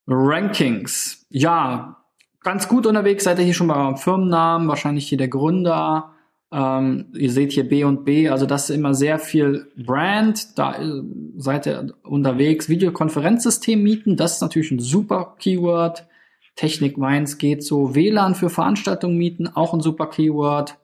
Rankings. 0.06 1.24
Ja, 1.30 2.04
ganz 2.42 2.68
gut 2.68 2.86
unterwegs 2.86 3.24
seid 3.24 3.38
ihr 3.38 3.44
hier 3.46 3.54
schon 3.54 3.68
bei 3.68 3.74
eurem 3.74 3.96
Firmennamen, 3.96 4.68
wahrscheinlich 4.68 5.08
hier 5.08 5.16
der 5.16 5.28
Gründer. 5.28 6.10
Ähm, 6.52 7.06
ihr 7.14 7.30
seht 7.30 7.52
hier 7.52 7.66
B 7.66 7.84
und 7.84 8.04
B, 8.04 8.28
also 8.28 8.44
das 8.44 8.68
ist 8.68 8.76
immer 8.76 8.92
sehr 8.92 9.18
viel 9.18 9.72
Brand. 9.78 10.58
Da 10.58 10.74
äh, 10.74 11.02
seid 11.38 11.66
ihr 11.66 11.94
unterwegs. 12.02 12.68
Videokonferenzsystem 12.68 13.82
mieten, 13.82 14.18
das 14.18 14.34
ist 14.34 14.42
natürlich 14.42 14.72
ein 14.72 14.78
super 14.78 15.36
Keyword. 15.38 16.06
Technik 16.54 16.98
meins 16.98 17.38
geht 17.38 17.64
so. 17.64 17.94
WLAN 17.94 18.34
für 18.34 18.50
Veranstaltungen 18.50 19.16
mieten, 19.16 19.48
auch 19.48 19.72
ein 19.74 19.80
super 19.80 20.06
Keyword. 20.06 20.78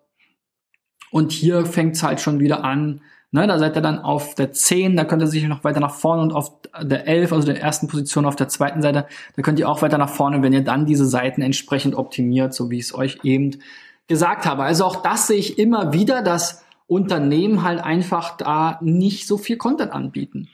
Und 1.10 1.32
hier 1.32 1.66
fängt 1.66 1.96
es 1.96 2.02
halt 2.02 2.20
schon 2.20 2.40
wieder 2.40 2.64
an, 2.64 3.00
Ne, 3.30 3.46
da 3.46 3.58
seid 3.58 3.76
ihr 3.76 3.82
dann 3.82 3.98
auf 3.98 4.34
der 4.34 4.52
10, 4.52 4.96
da 4.96 5.04
könnt 5.04 5.20
ihr 5.20 5.26
sicher 5.26 5.48
noch 5.48 5.62
weiter 5.62 5.80
nach 5.80 5.92
vorne 5.92 6.22
und 6.22 6.32
auf 6.32 6.50
der 6.80 7.06
11, 7.06 7.32
also 7.32 7.46
der 7.46 7.60
ersten 7.60 7.86
Position 7.86 8.24
auf 8.24 8.36
der 8.36 8.48
zweiten 8.48 8.80
Seite, 8.80 9.06
da 9.36 9.42
könnt 9.42 9.58
ihr 9.58 9.68
auch 9.68 9.82
weiter 9.82 9.98
nach 9.98 10.08
vorne, 10.08 10.42
wenn 10.42 10.54
ihr 10.54 10.64
dann 10.64 10.86
diese 10.86 11.04
Seiten 11.04 11.42
entsprechend 11.42 11.94
optimiert, 11.94 12.54
so 12.54 12.70
wie 12.70 12.78
ich 12.78 12.86
es 12.86 12.94
euch 12.94 13.18
eben 13.24 13.58
gesagt 14.06 14.46
habe. 14.46 14.62
Also 14.62 14.86
auch 14.86 15.02
das 15.02 15.26
sehe 15.26 15.36
ich 15.36 15.58
immer 15.58 15.92
wieder, 15.92 16.22
dass 16.22 16.64
Unternehmen 16.86 17.62
halt 17.64 17.80
einfach 17.80 18.38
da 18.38 18.78
nicht 18.80 19.26
so 19.26 19.36
viel 19.36 19.58
Content 19.58 19.92
anbieten. 19.92 20.48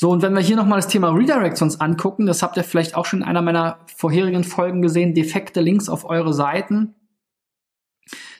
So, 0.00 0.08
und 0.08 0.22
wenn 0.22 0.32
wir 0.32 0.40
hier 0.40 0.56
nochmal 0.56 0.78
das 0.78 0.88
Thema 0.88 1.10
Redirects 1.10 1.60
uns 1.60 1.78
angucken, 1.78 2.24
das 2.24 2.42
habt 2.42 2.56
ihr 2.56 2.64
vielleicht 2.64 2.94
auch 2.94 3.04
schon 3.04 3.20
in 3.20 3.26
einer 3.26 3.42
meiner 3.42 3.80
vorherigen 3.94 4.44
Folgen 4.44 4.80
gesehen, 4.80 5.12
defekte 5.12 5.60
Links 5.60 5.90
auf 5.90 6.06
eure 6.06 6.32
Seiten. 6.32 6.94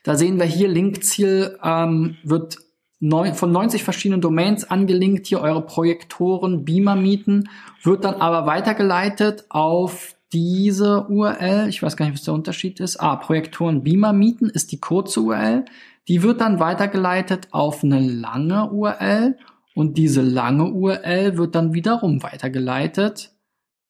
Da 0.03 0.15
sehen 0.15 0.39
wir 0.39 0.47
hier, 0.47 0.69
Linkziel 0.69 1.59
ähm, 1.63 2.17
wird 2.23 2.57
neun, 2.99 3.35
von 3.35 3.53
90 3.53 3.85
verschiedenen 3.85 4.23
Domains 4.23 4.71
angelinkt, 4.71 5.27
hier 5.27 5.43
eure 5.43 5.61
Projektoren, 5.61 6.65
Beamer 6.65 6.97
mieten, 6.97 7.51
wird 7.83 8.07
dann 8.07 8.15
aber 8.15 8.47
weitergeleitet 8.47 9.45
auf 9.51 10.17
diese 10.33 11.09
URL. 11.09 11.69
Ich 11.69 11.83
weiß 11.83 11.99
gar 11.99 12.07
nicht, 12.07 12.15
was 12.15 12.25
der 12.25 12.33
Unterschied 12.33 12.81
ist. 12.81 12.97
Ah, 12.97 13.17
Projektoren 13.17 13.83
Beamer 13.83 14.15
mieten 14.15 14.49
ist 14.49 14.73
die 14.73 14.81
kurze 14.81 15.21
URL. 15.21 15.67
Die 16.09 16.23
wird 16.23 16.41
dann 16.41 16.59
weitergeleitet 16.59 17.49
auf 17.51 17.85
eine 17.85 18.01
lange 18.01 18.71
URL 18.71 19.37
und 19.81 19.99
diese 19.99 20.23
lange 20.23 20.71
URL 20.71 21.37
wird 21.37 21.55
dann 21.55 21.75
wiederum 21.75 22.23
weitergeleitet 22.23 23.33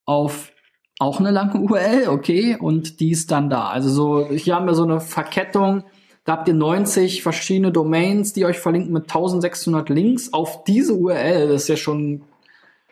auf 0.07 0.53
auch 0.99 1.19
eine 1.19 1.31
lange 1.31 1.61
URL, 1.61 2.09
okay, 2.09 2.57
und 2.61 3.01
die 3.01 3.11
ist 3.11 3.31
dann 3.31 3.51
da. 3.51 3.69
Also 3.69 3.89
so, 3.91 4.29
hier 4.31 4.55
haben 4.55 4.67
wir 4.67 4.75
so 4.75 4.85
eine 4.85 5.01
Verkettung 5.01 5.85
da 6.25 6.33
habt 6.33 6.49
ihr 6.49 6.55
90 6.55 7.23
verschiedene 7.23 7.73
Domains, 7.73 8.33
die 8.33 8.45
euch 8.45 8.59
verlinken 8.59 8.93
mit 8.93 9.05
1600 9.05 9.89
Links 9.89 10.33
auf 10.33 10.65
diese 10.65 10.95
URL. 10.95 11.49
Das 11.49 11.63
ist 11.63 11.69
ja 11.69 11.77
schon 11.77 12.23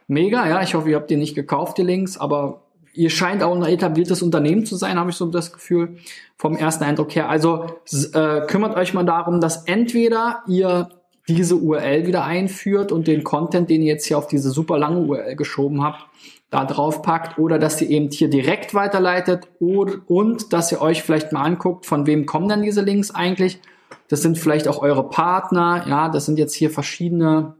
mega. 0.07 0.49
Ja, 0.49 0.63
ich 0.63 0.75
hoffe, 0.75 0.91
ihr 0.91 0.97
habt 0.97 1.11
die 1.11 1.17
nicht 1.17 1.35
gekauft, 1.35 1.79
die 1.79 1.83
Links, 1.83 2.17
aber 2.17 2.63
ihr 2.95 3.11
scheint 3.11 3.43
auch 3.43 3.55
ein 3.55 3.63
etabliertes 3.63 4.23
Unternehmen 4.23 4.65
zu 4.65 4.77
sein, 4.77 4.99
habe 4.99 5.11
ich 5.11 5.17
so 5.17 5.27
das 5.27 5.53
Gefühl 5.53 5.99
vom 6.37 6.57
ersten 6.57 6.85
Eindruck 6.85 7.15
her. 7.15 7.29
Also 7.29 7.67
äh, 8.13 8.41
kümmert 8.47 8.77
euch 8.77 8.95
mal 8.95 9.05
darum, 9.05 9.41
dass 9.41 9.65
entweder 9.67 10.43
ihr 10.49 10.89
diese 11.29 11.57
URL 11.57 12.07
wieder 12.07 12.25
einführt 12.25 12.91
und 12.91 13.07
den 13.07 13.23
Content, 13.23 13.69
den 13.69 13.83
ihr 13.83 13.93
jetzt 13.93 14.07
hier 14.07 14.19
auf 14.19 14.27
diese 14.27 14.51
super 14.51 14.79
lange 14.79 15.01
URL 15.01 15.37
geschoben 15.37 15.83
habt, 15.83 16.07
da 16.51 16.65
drauf 16.65 17.03
packt 17.03 17.39
oder 17.39 17.59
dass 17.59 17.81
ihr 17.83 17.91
eben 17.91 18.11
hier 18.11 18.31
direkt 18.31 18.75
weiterleitet 18.75 19.49
und, 19.61 20.09
und 20.09 20.53
dass 20.53 20.73
ihr 20.73 20.81
euch 20.81 21.03
vielleicht 21.03 21.33
mal 21.33 21.43
anguckt, 21.43 21.85
von 21.85 22.07
wem 22.07 22.25
kommen 22.25 22.49
denn 22.49 22.63
diese 22.63 22.81
Links 22.81 23.11
eigentlich. 23.11 23.61
Das 24.09 24.23
sind 24.23 24.39
vielleicht 24.39 24.69
auch 24.69 24.81
eure 24.81 25.09
Partner, 25.09 25.85
ja, 25.87 26.09
das 26.09 26.25
sind 26.25 26.39
jetzt 26.39 26.55
hier 26.55 26.71
verschiedene 26.71 27.57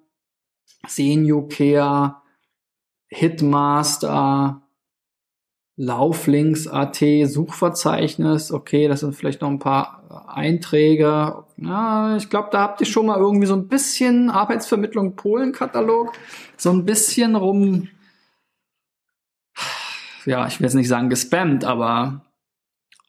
Senior 0.87 2.23
Hitmaster, 3.11 4.63
Lauflinks.at, 5.77 7.05
Suchverzeichnis, 7.25 8.53
okay, 8.53 8.89
das 8.89 9.01
sind 9.01 9.15
vielleicht 9.15 9.43
noch 9.43 9.51
ein 9.51 9.59
paar 9.59 9.98
Einträge. 10.39 11.45
Ja, 11.57 12.17
ich 12.17 12.31
glaube, 12.31 12.49
da 12.53 12.61
habt 12.61 12.81
ihr 12.81 12.87
schon 12.87 13.07
mal 13.07 13.19
irgendwie 13.19 13.47
so 13.47 13.55
ein 13.55 13.69
bisschen 13.69 14.31
Arbeitsvermittlung 14.31 15.17
Polen-Katalog, 15.17 16.13
so 16.57 16.71
ein 16.71 16.85
bisschen 16.85 17.37
rum 17.37 17.89
ja, 20.29 20.47
ich 20.47 20.61
will 20.61 20.67
jetzt 20.67 20.75
nicht 20.75 20.89
sagen 20.89 21.09
gespammt, 21.09 21.65
aber 21.65 22.21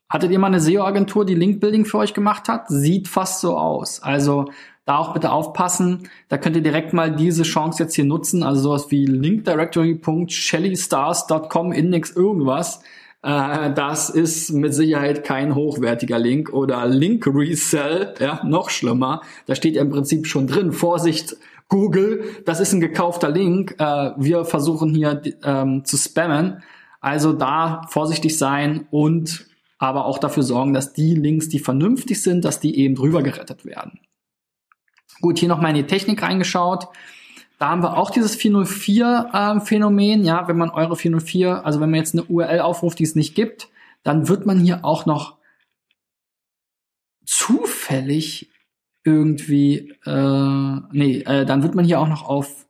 hattet 0.10 0.32
ihr 0.32 0.40
mal 0.40 0.48
eine 0.48 0.62
SEO-Agentur, 0.62 1.26
die 1.26 1.36
Link-Building 1.36 1.84
für 1.86 1.98
euch 2.00 2.14
gemacht 2.14 2.48
hat? 2.48 2.70
Sieht 2.70 3.10
fast 3.10 3.42
so 3.42 3.58
aus. 3.58 4.02
Also 4.02 4.46
da 4.86 4.98
auch 4.98 5.14
bitte 5.14 5.32
aufpassen. 5.32 6.10
Da 6.30 6.38
könnt 6.38 6.56
ihr 6.56 6.64
direkt 6.64 6.94
mal 6.94 7.14
diese 7.16 7.44
Chance 7.44 7.84
jetzt 7.84 7.96
hier 7.96 8.06
nutzen. 8.06 8.42
Also 8.42 8.62
sowas 8.62 8.90
wie 8.90 9.06
linkdirectory.shellystars.com 9.06 11.74
Index 11.74 12.12
irgendwas. 12.12 12.82
Äh, 13.22 13.74
das 13.74 14.10
ist 14.10 14.52
mit 14.52 14.74
Sicherheit 14.74 15.24
kein 15.24 15.56
hochwertiger 15.56 16.20
Link 16.20 16.54
oder 16.54 16.86
Link 16.88 17.28
Resell, 17.28 18.14
ja, 18.20 18.42
noch 18.46 18.70
schlimmer. 18.70 19.22
Da 19.46 19.56
steht 19.56 19.76
ja 19.76 19.82
im 19.82 19.90
Prinzip 19.90 20.28
schon 20.28 20.48
drin, 20.48 20.72
Vorsicht, 20.72 21.36
Google, 21.68 22.24
das 22.46 22.60
ist 22.60 22.74
ein 22.74 22.82
gekaufter 22.82 23.30
Link. 23.30 23.76
Äh, 23.78 24.12
wir 24.18 24.46
versuchen 24.46 24.94
hier 24.94 25.22
ähm, 25.44 25.86
zu 25.86 25.98
spammen. 25.98 26.64
Also 27.00 27.32
da 27.32 27.84
vorsichtig 27.88 28.38
sein 28.38 28.88
und 28.92 29.46
aber 29.78 30.06
auch 30.06 30.18
dafür 30.18 30.44
sorgen, 30.44 30.74
dass 30.74 30.92
die 30.92 31.16
Links, 31.16 31.48
die 31.48 31.60
vernünftig 31.60 32.22
sind, 32.22 32.44
dass 32.44 32.60
die 32.60 32.78
eben 32.78 32.96
drüber 32.96 33.24
gerettet 33.24 33.64
werden. 33.66 34.00
Gut, 35.22 35.40
hier 35.40 35.48
nochmal 35.48 35.72
in 35.72 35.78
die 35.78 35.88
Technik 35.88 36.22
reingeschaut. 36.22 36.88
Da 37.60 37.70
haben 37.70 37.84
wir 37.84 37.98
auch 37.98 38.10
dieses 38.10 38.40
404-Phänomen. 38.40 40.22
Ähm, 40.22 40.26
ja, 40.26 40.48
wenn 40.48 40.58
man 40.58 40.70
eure 40.70 40.96
404, 40.96 41.66
also 41.66 41.82
wenn 41.82 41.92
man 41.92 42.00
jetzt 42.00 42.16
eine 42.16 42.24
URL 42.24 42.62
aufruft, 42.62 43.00
die 43.00 43.04
es 43.04 43.16
nicht 43.16 43.36
gibt, 43.36 43.68
dann 44.04 44.30
wird 44.30 44.46
man 44.46 44.60
hier 44.60 44.86
auch 44.86 45.06
noch 45.06 45.38
zufällig 47.26 48.50
irgendwie, 49.04 49.94
äh, 50.06 50.82
nee, 50.92 51.20
äh, 51.20 51.46
dann 51.46 51.62
wird 51.62 51.76
man 51.76 51.84
hier 51.84 52.00
auch 52.00 52.08
noch 52.08 52.24
auf 52.24 52.66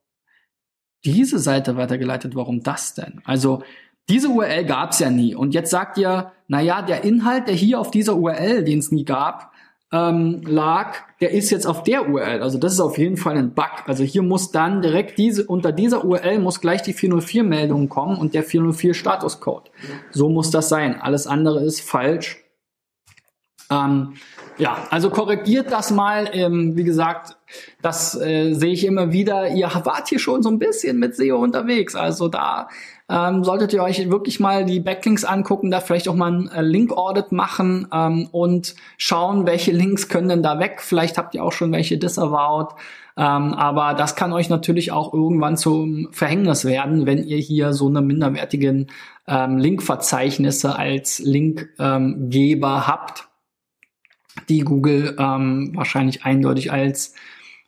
diese 1.05 1.37
Seite 1.37 1.77
weitergeleitet. 1.77 2.35
Warum 2.35 2.63
das 2.63 2.95
denn? 2.95 3.21
Also 3.25 3.61
diese 4.09 4.29
URL 4.29 4.65
gab 4.65 4.91
es 4.91 4.99
ja 4.99 5.11
nie. 5.11 5.35
Und 5.35 5.53
jetzt 5.53 5.69
sagt 5.69 5.99
ihr, 5.99 6.31
naja, 6.47 6.81
der 6.81 7.03
Inhalt, 7.03 7.47
der 7.47 7.53
hier 7.53 7.79
auf 7.79 7.91
dieser 7.91 8.15
URL, 8.15 8.63
den 8.63 8.79
es 8.79 8.91
nie 8.91 9.05
gab, 9.05 9.48
ähm, 9.91 10.41
lag, 10.45 10.97
der 11.19 11.31
ist 11.31 11.49
jetzt 11.49 11.65
auf 11.65 11.83
der 11.83 12.09
URL. 12.09 12.41
Also 12.41 12.59
das 12.59 12.73
ist 12.73 12.79
auf 12.79 12.97
jeden 12.97 13.17
Fall 13.17 13.37
ein 13.37 13.53
Bug. 13.53 13.83
Also 13.87 14.03
hier 14.03 14.21
muss 14.21 14.51
dann 14.51 14.81
direkt 14.81 15.17
diese, 15.17 15.45
unter 15.45 15.71
dieser 15.71 16.05
URL 16.05 16.39
muss 16.39 16.61
gleich 16.61 16.83
die 16.83 16.93
404-Meldung 16.93 17.89
kommen 17.89 18.17
und 18.17 18.33
der 18.33 18.45
404-Statuscode. 18.45 19.71
So 20.11 20.29
muss 20.29 20.51
das 20.51 20.69
sein. 20.69 21.01
Alles 21.01 21.25
andere 21.25 21.63
ist 21.63 21.81
falsch. 21.81 22.43
Ähm, 23.71 24.13
ja, 24.57 24.87
also 24.89 25.09
korrigiert 25.09 25.71
das 25.71 25.89
mal. 25.89 26.29
Ähm, 26.33 26.75
wie 26.75 26.83
gesagt, 26.83 27.37
das 27.81 28.19
äh, 28.19 28.53
sehe 28.53 28.73
ich 28.73 28.85
immer 28.85 29.11
wieder. 29.11 29.49
Ihr 29.49 29.69
wart 29.85 30.09
hier 30.09 30.19
schon 30.19 30.43
so 30.43 30.49
ein 30.49 30.59
bisschen 30.59 30.99
mit 30.99 31.15
SEO 31.15 31.37
unterwegs. 31.37 31.95
Also 31.95 32.27
da 32.27 32.67
ähm, 33.09 33.43
solltet 33.43 33.73
ihr 33.73 33.83
euch 33.83 34.09
wirklich 34.09 34.39
mal 34.39 34.65
die 34.65 34.79
Backlinks 34.79 35.23
angucken, 35.23 35.71
da 35.71 35.79
vielleicht 35.79 36.07
auch 36.07 36.15
mal 36.15 36.31
ein 36.31 36.51
äh, 36.51 36.61
Link-Audit 36.61 37.31
machen 37.31 37.87
ähm, 37.91 38.27
und 38.31 38.75
schauen, 38.97 39.45
welche 39.45 39.71
Links 39.71 40.07
können 40.09 40.29
denn 40.29 40.43
da 40.43 40.59
weg. 40.59 40.81
Vielleicht 40.81 41.17
habt 41.17 41.35
ihr 41.35 41.43
auch 41.43 41.51
schon 41.51 41.71
welche 41.71 41.97
disavowed. 41.97 42.73
Ähm, 43.17 43.53
aber 43.53 43.95
das 43.95 44.15
kann 44.15 44.31
euch 44.31 44.49
natürlich 44.49 44.91
auch 44.91 45.13
irgendwann 45.13 45.57
zum 45.57 46.07
Verhängnis 46.11 46.65
werden, 46.65 47.05
wenn 47.05 47.23
ihr 47.23 47.37
hier 47.37 47.73
so 47.73 47.87
eine 47.87 48.01
minderwertigen 48.01 48.87
ähm, 49.27 49.57
Linkverzeichnisse 49.57 50.77
als 50.77 51.19
Linkgeber 51.19 52.87
habt 52.87 53.29
die 54.47 54.61
Google 54.61 55.15
ähm, 55.19 55.71
wahrscheinlich 55.75 56.23
eindeutig 56.23 56.71
als 56.71 57.13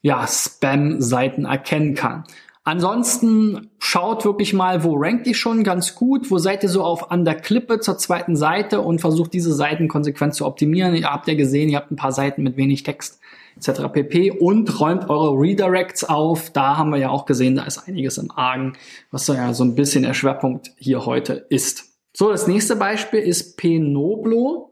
ja, 0.01 0.25
Spam-Seiten 0.27 1.45
erkennen 1.45 1.95
kann. 1.95 2.23
Ansonsten 2.63 3.71
schaut 3.80 4.24
wirklich 4.24 4.54
mal, 4.54 4.84
wo 4.84 4.95
rankt 4.95 5.26
ihr 5.26 5.34
schon 5.34 5.63
ganz 5.63 5.95
gut, 5.95 6.30
wo 6.30 6.38
seid 6.38 6.62
ihr 6.62 6.69
so 6.69 6.84
auf 6.84 7.10
an 7.10 7.26
der 7.26 7.36
Klippe 7.36 7.80
zur 7.80 7.97
zweiten 7.97 8.36
Seite 8.36 8.82
und 8.82 9.02
versucht 9.02 9.34
diese 9.34 9.52
Seiten 9.52 9.88
konsequent 9.88 10.36
zu 10.36 10.45
optimieren. 10.45 10.95
Ihr 10.95 11.12
habt 11.12 11.28
ja 11.28 11.34
gesehen, 11.34 11.69
ihr 11.69 11.78
habt 11.78 11.89
ein 11.89 11.95
paar 11.95 12.12
Seiten 12.12 12.43
mit 12.43 12.58
wenig 12.58 12.84
Text 12.84 13.19
etc. 13.58 13.91
pp. 13.91 14.32
und 14.32 14.80
räumt 14.80 15.10
eure 15.10 15.34
Redirects 15.34 16.04
auf. 16.04 16.52
Da 16.52 16.78
haben 16.78 16.91
wir 16.91 17.00
ja 17.00 17.10
auch 17.10 17.26
gesehen, 17.26 17.56
da 17.56 17.63
ist 17.63 17.88
einiges 17.88 18.19
im 18.19 18.30
Argen, 18.30 18.74
was 19.10 19.26
ja 19.26 19.54
so 19.54 19.63
ein 19.63 19.74
bisschen 19.74 20.04
der 20.04 20.13
Schwerpunkt 20.13 20.71
hier 20.78 21.06
heute 21.08 21.45
ist. 21.50 21.86
So, 22.13 22.30
das 22.30 22.45
nächste 22.45 22.76
Beispiel 22.76 23.21
ist 23.21 23.58
Penoblo. 23.58 24.71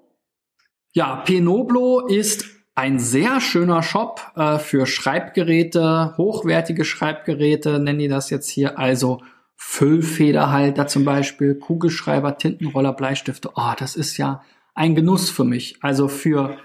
Ja, 0.94 1.18
Penoblo 1.18 2.06
ist 2.06 2.46
ein 2.80 2.98
sehr 2.98 3.42
schöner 3.42 3.84
Shop 3.84 4.22
äh, 4.38 4.58
für 4.58 4.86
Schreibgeräte, 4.86 6.14
hochwertige 6.16 6.86
Schreibgeräte, 6.86 7.78
nennen 7.78 8.00
die 8.00 8.08
das 8.08 8.30
jetzt 8.30 8.50
hier. 8.50 8.80
Also 8.80 9.22
Füllfederhalter 9.58 10.88
zum 10.88 11.04
Beispiel, 11.04 11.56
Kugelschreiber, 11.56 12.38
Tintenroller, 12.38 12.94
Bleistifte. 12.94 13.50
Oh, 13.56 13.74
das 13.78 13.98
ist 13.98 14.16
ja 14.16 14.42
ein 14.76 14.96
Genuss 14.96 15.30
für 15.30 15.44
mich. 15.44 15.76
Also 15.82 16.08
für, 16.08 16.56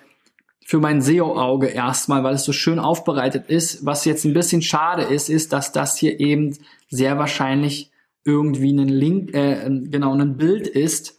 für 0.65 0.79
mein 0.79 1.03
SEO-Auge 1.03 1.67
erstmal, 1.67 2.23
weil 2.23 2.35
es 2.35 2.45
so 2.45 2.53
schön 2.53 2.79
aufbereitet 2.79 3.49
ist. 3.49 3.85
Was 3.85 4.05
jetzt 4.05 4.25
ein 4.25 4.35
bisschen 4.35 4.63
schade 4.63 5.03
ist, 5.03 5.29
ist, 5.29 5.53
dass 5.53 5.73
das 5.73 5.99
hier 5.99 6.21
eben 6.21 6.57
sehr 6.91 7.19
wahrscheinlich 7.19 7.91
irgendwie 8.25 8.73
ein 8.73 8.87
Link, 8.87 9.35
äh, 9.35 9.69
genau, 9.69 10.15
ein 10.15 10.37
Bild 10.37 10.69
ist, 10.69 11.19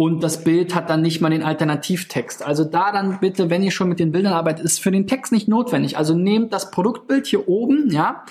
und 0.00 0.22
das 0.22 0.44
Bild 0.44 0.74
hat 0.74 0.88
dann 0.88 1.02
nicht 1.02 1.20
mal 1.20 1.28
den 1.28 1.42
Alternativtext. 1.42 2.42
Also 2.42 2.64
da 2.64 2.90
dann 2.90 3.20
bitte, 3.20 3.50
wenn 3.50 3.62
ihr 3.62 3.70
schon 3.70 3.90
mit 3.90 4.00
den 4.00 4.12
Bildern 4.12 4.32
arbeitet, 4.32 4.64
ist 4.64 4.80
für 4.80 4.90
den 4.90 5.06
Text 5.06 5.30
nicht 5.30 5.46
notwendig. 5.46 5.98
Also 5.98 6.14
nehmt 6.14 6.54
das 6.54 6.70
Produktbild 6.70 7.26
hier 7.26 7.50
oben, 7.50 7.90
ja, 7.90 8.24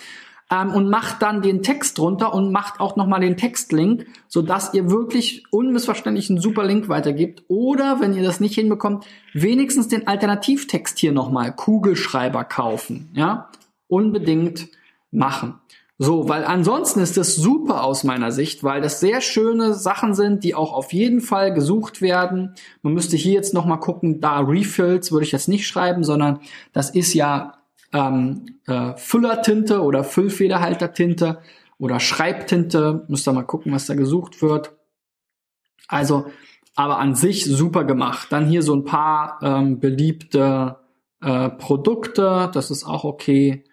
ähm, 0.51 0.71
und 0.71 0.89
macht 0.89 1.21
dann 1.21 1.43
den 1.43 1.61
Text 1.61 1.99
drunter 1.99 2.33
und 2.33 2.51
macht 2.51 2.79
auch 2.79 2.95
nochmal 2.95 3.19
den 3.19 3.37
Textlink, 3.37 4.07
sodass 4.27 4.73
ihr 4.73 4.89
wirklich 4.89 5.43
unmissverständlich 5.51 6.31
einen 6.31 6.41
super 6.41 6.65
Link 6.65 6.89
weitergibt. 6.89 7.43
Oder 7.49 7.99
wenn 7.99 8.15
ihr 8.15 8.23
das 8.23 8.39
nicht 8.39 8.55
hinbekommt, 8.55 9.05
wenigstens 9.33 9.87
den 9.87 10.07
Alternativtext 10.07 10.97
hier 10.97 11.11
nochmal, 11.11 11.55
Kugelschreiber 11.55 12.45
kaufen, 12.45 13.11
ja, 13.13 13.51
unbedingt 13.87 14.69
machen. 15.11 15.59
So, 16.01 16.29
weil 16.29 16.45
ansonsten 16.45 17.01
ist 17.01 17.17
das 17.17 17.35
super 17.35 17.83
aus 17.83 18.05
meiner 18.05 18.31
Sicht, 18.31 18.63
weil 18.63 18.79
das 18.79 19.01
sehr 19.01 19.19
schöne 19.19 19.73
Sachen 19.73 20.13
sind, 20.13 20.45
die 20.45 20.55
auch 20.55 20.71
auf 20.71 20.93
jeden 20.93 21.19
Fall 21.19 21.53
gesucht 21.53 22.01
werden. 22.01 22.55
Man 22.81 22.93
müsste 22.93 23.17
hier 23.17 23.33
jetzt 23.33 23.53
noch 23.53 23.65
mal 23.65 23.77
gucken, 23.77 24.21
da 24.21 24.39
Refills 24.39 25.11
würde 25.11 25.25
ich 25.25 25.33
jetzt 25.33 25.49
nicht 25.49 25.67
schreiben, 25.67 26.05
sondern 26.05 26.39
das 26.71 26.89
ist 26.89 27.13
ja 27.13 27.57
ähm, 27.91 28.45
äh, 28.65 28.95
Füllertinte 28.95 29.81
oder 29.81 30.05
Füllfederhaltertinte 30.05 31.39
oder 31.79 31.99
Schreibtinte. 31.99 33.03
Müsst 33.09 33.27
ihr 33.27 33.33
mal 33.33 33.43
gucken, 33.43 33.73
was 33.73 33.85
da 33.85 33.93
gesucht 33.93 34.41
wird. 34.41 34.71
Also, 35.89 36.27
aber 36.75 36.99
an 36.99 37.13
sich 37.13 37.43
super 37.43 37.83
gemacht. 37.83 38.27
Dann 38.29 38.47
hier 38.47 38.61
so 38.61 38.73
ein 38.73 38.85
paar 38.85 39.39
ähm, 39.41 39.81
beliebte 39.81 40.77
äh, 41.21 41.49
Produkte, 41.49 42.49
das 42.53 42.71
ist 42.71 42.85
auch 42.85 43.03
okay 43.03 43.65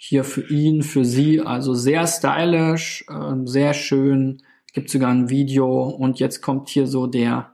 hier 0.00 0.24
für 0.24 0.48
ihn, 0.48 0.82
für 0.82 1.04
sie. 1.04 1.42
Also 1.42 1.74
sehr 1.74 2.06
stylisch, 2.06 3.04
äh, 3.10 3.34
sehr 3.44 3.74
schön. 3.74 4.42
Gibt 4.72 4.88
sogar 4.88 5.10
ein 5.10 5.28
Video 5.28 5.82
und 5.82 6.20
jetzt 6.20 6.40
kommt 6.40 6.68
hier 6.68 6.86
so 6.86 7.06
der 7.06 7.50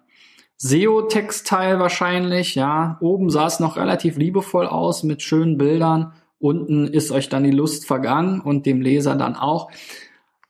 SEO-Textteil 0.59 1.81
wahrscheinlich. 1.81 2.55
Ja, 2.55 2.99
oben 3.01 3.31
sah 3.31 3.47
es 3.47 3.61
noch 3.61 3.77
relativ 3.77 4.19
liebevoll 4.19 4.67
aus 4.67 5.03
mit 5.03 5.23
schönen 5.23 5.57
Bildern. 5.57 6.13
Unten 6.39 6.87
ist 6.87 7.11
euch 7.11 7.31
dann 7.31 7.45
die 7.45 7.51
Lust 7.51 7.87
vergangen 7.87 8.41
und 8.41 8.67
dem 8.67 8.83
Leser 8.83 9.17
dann 9.17 9.37
auch. 9.37 9.71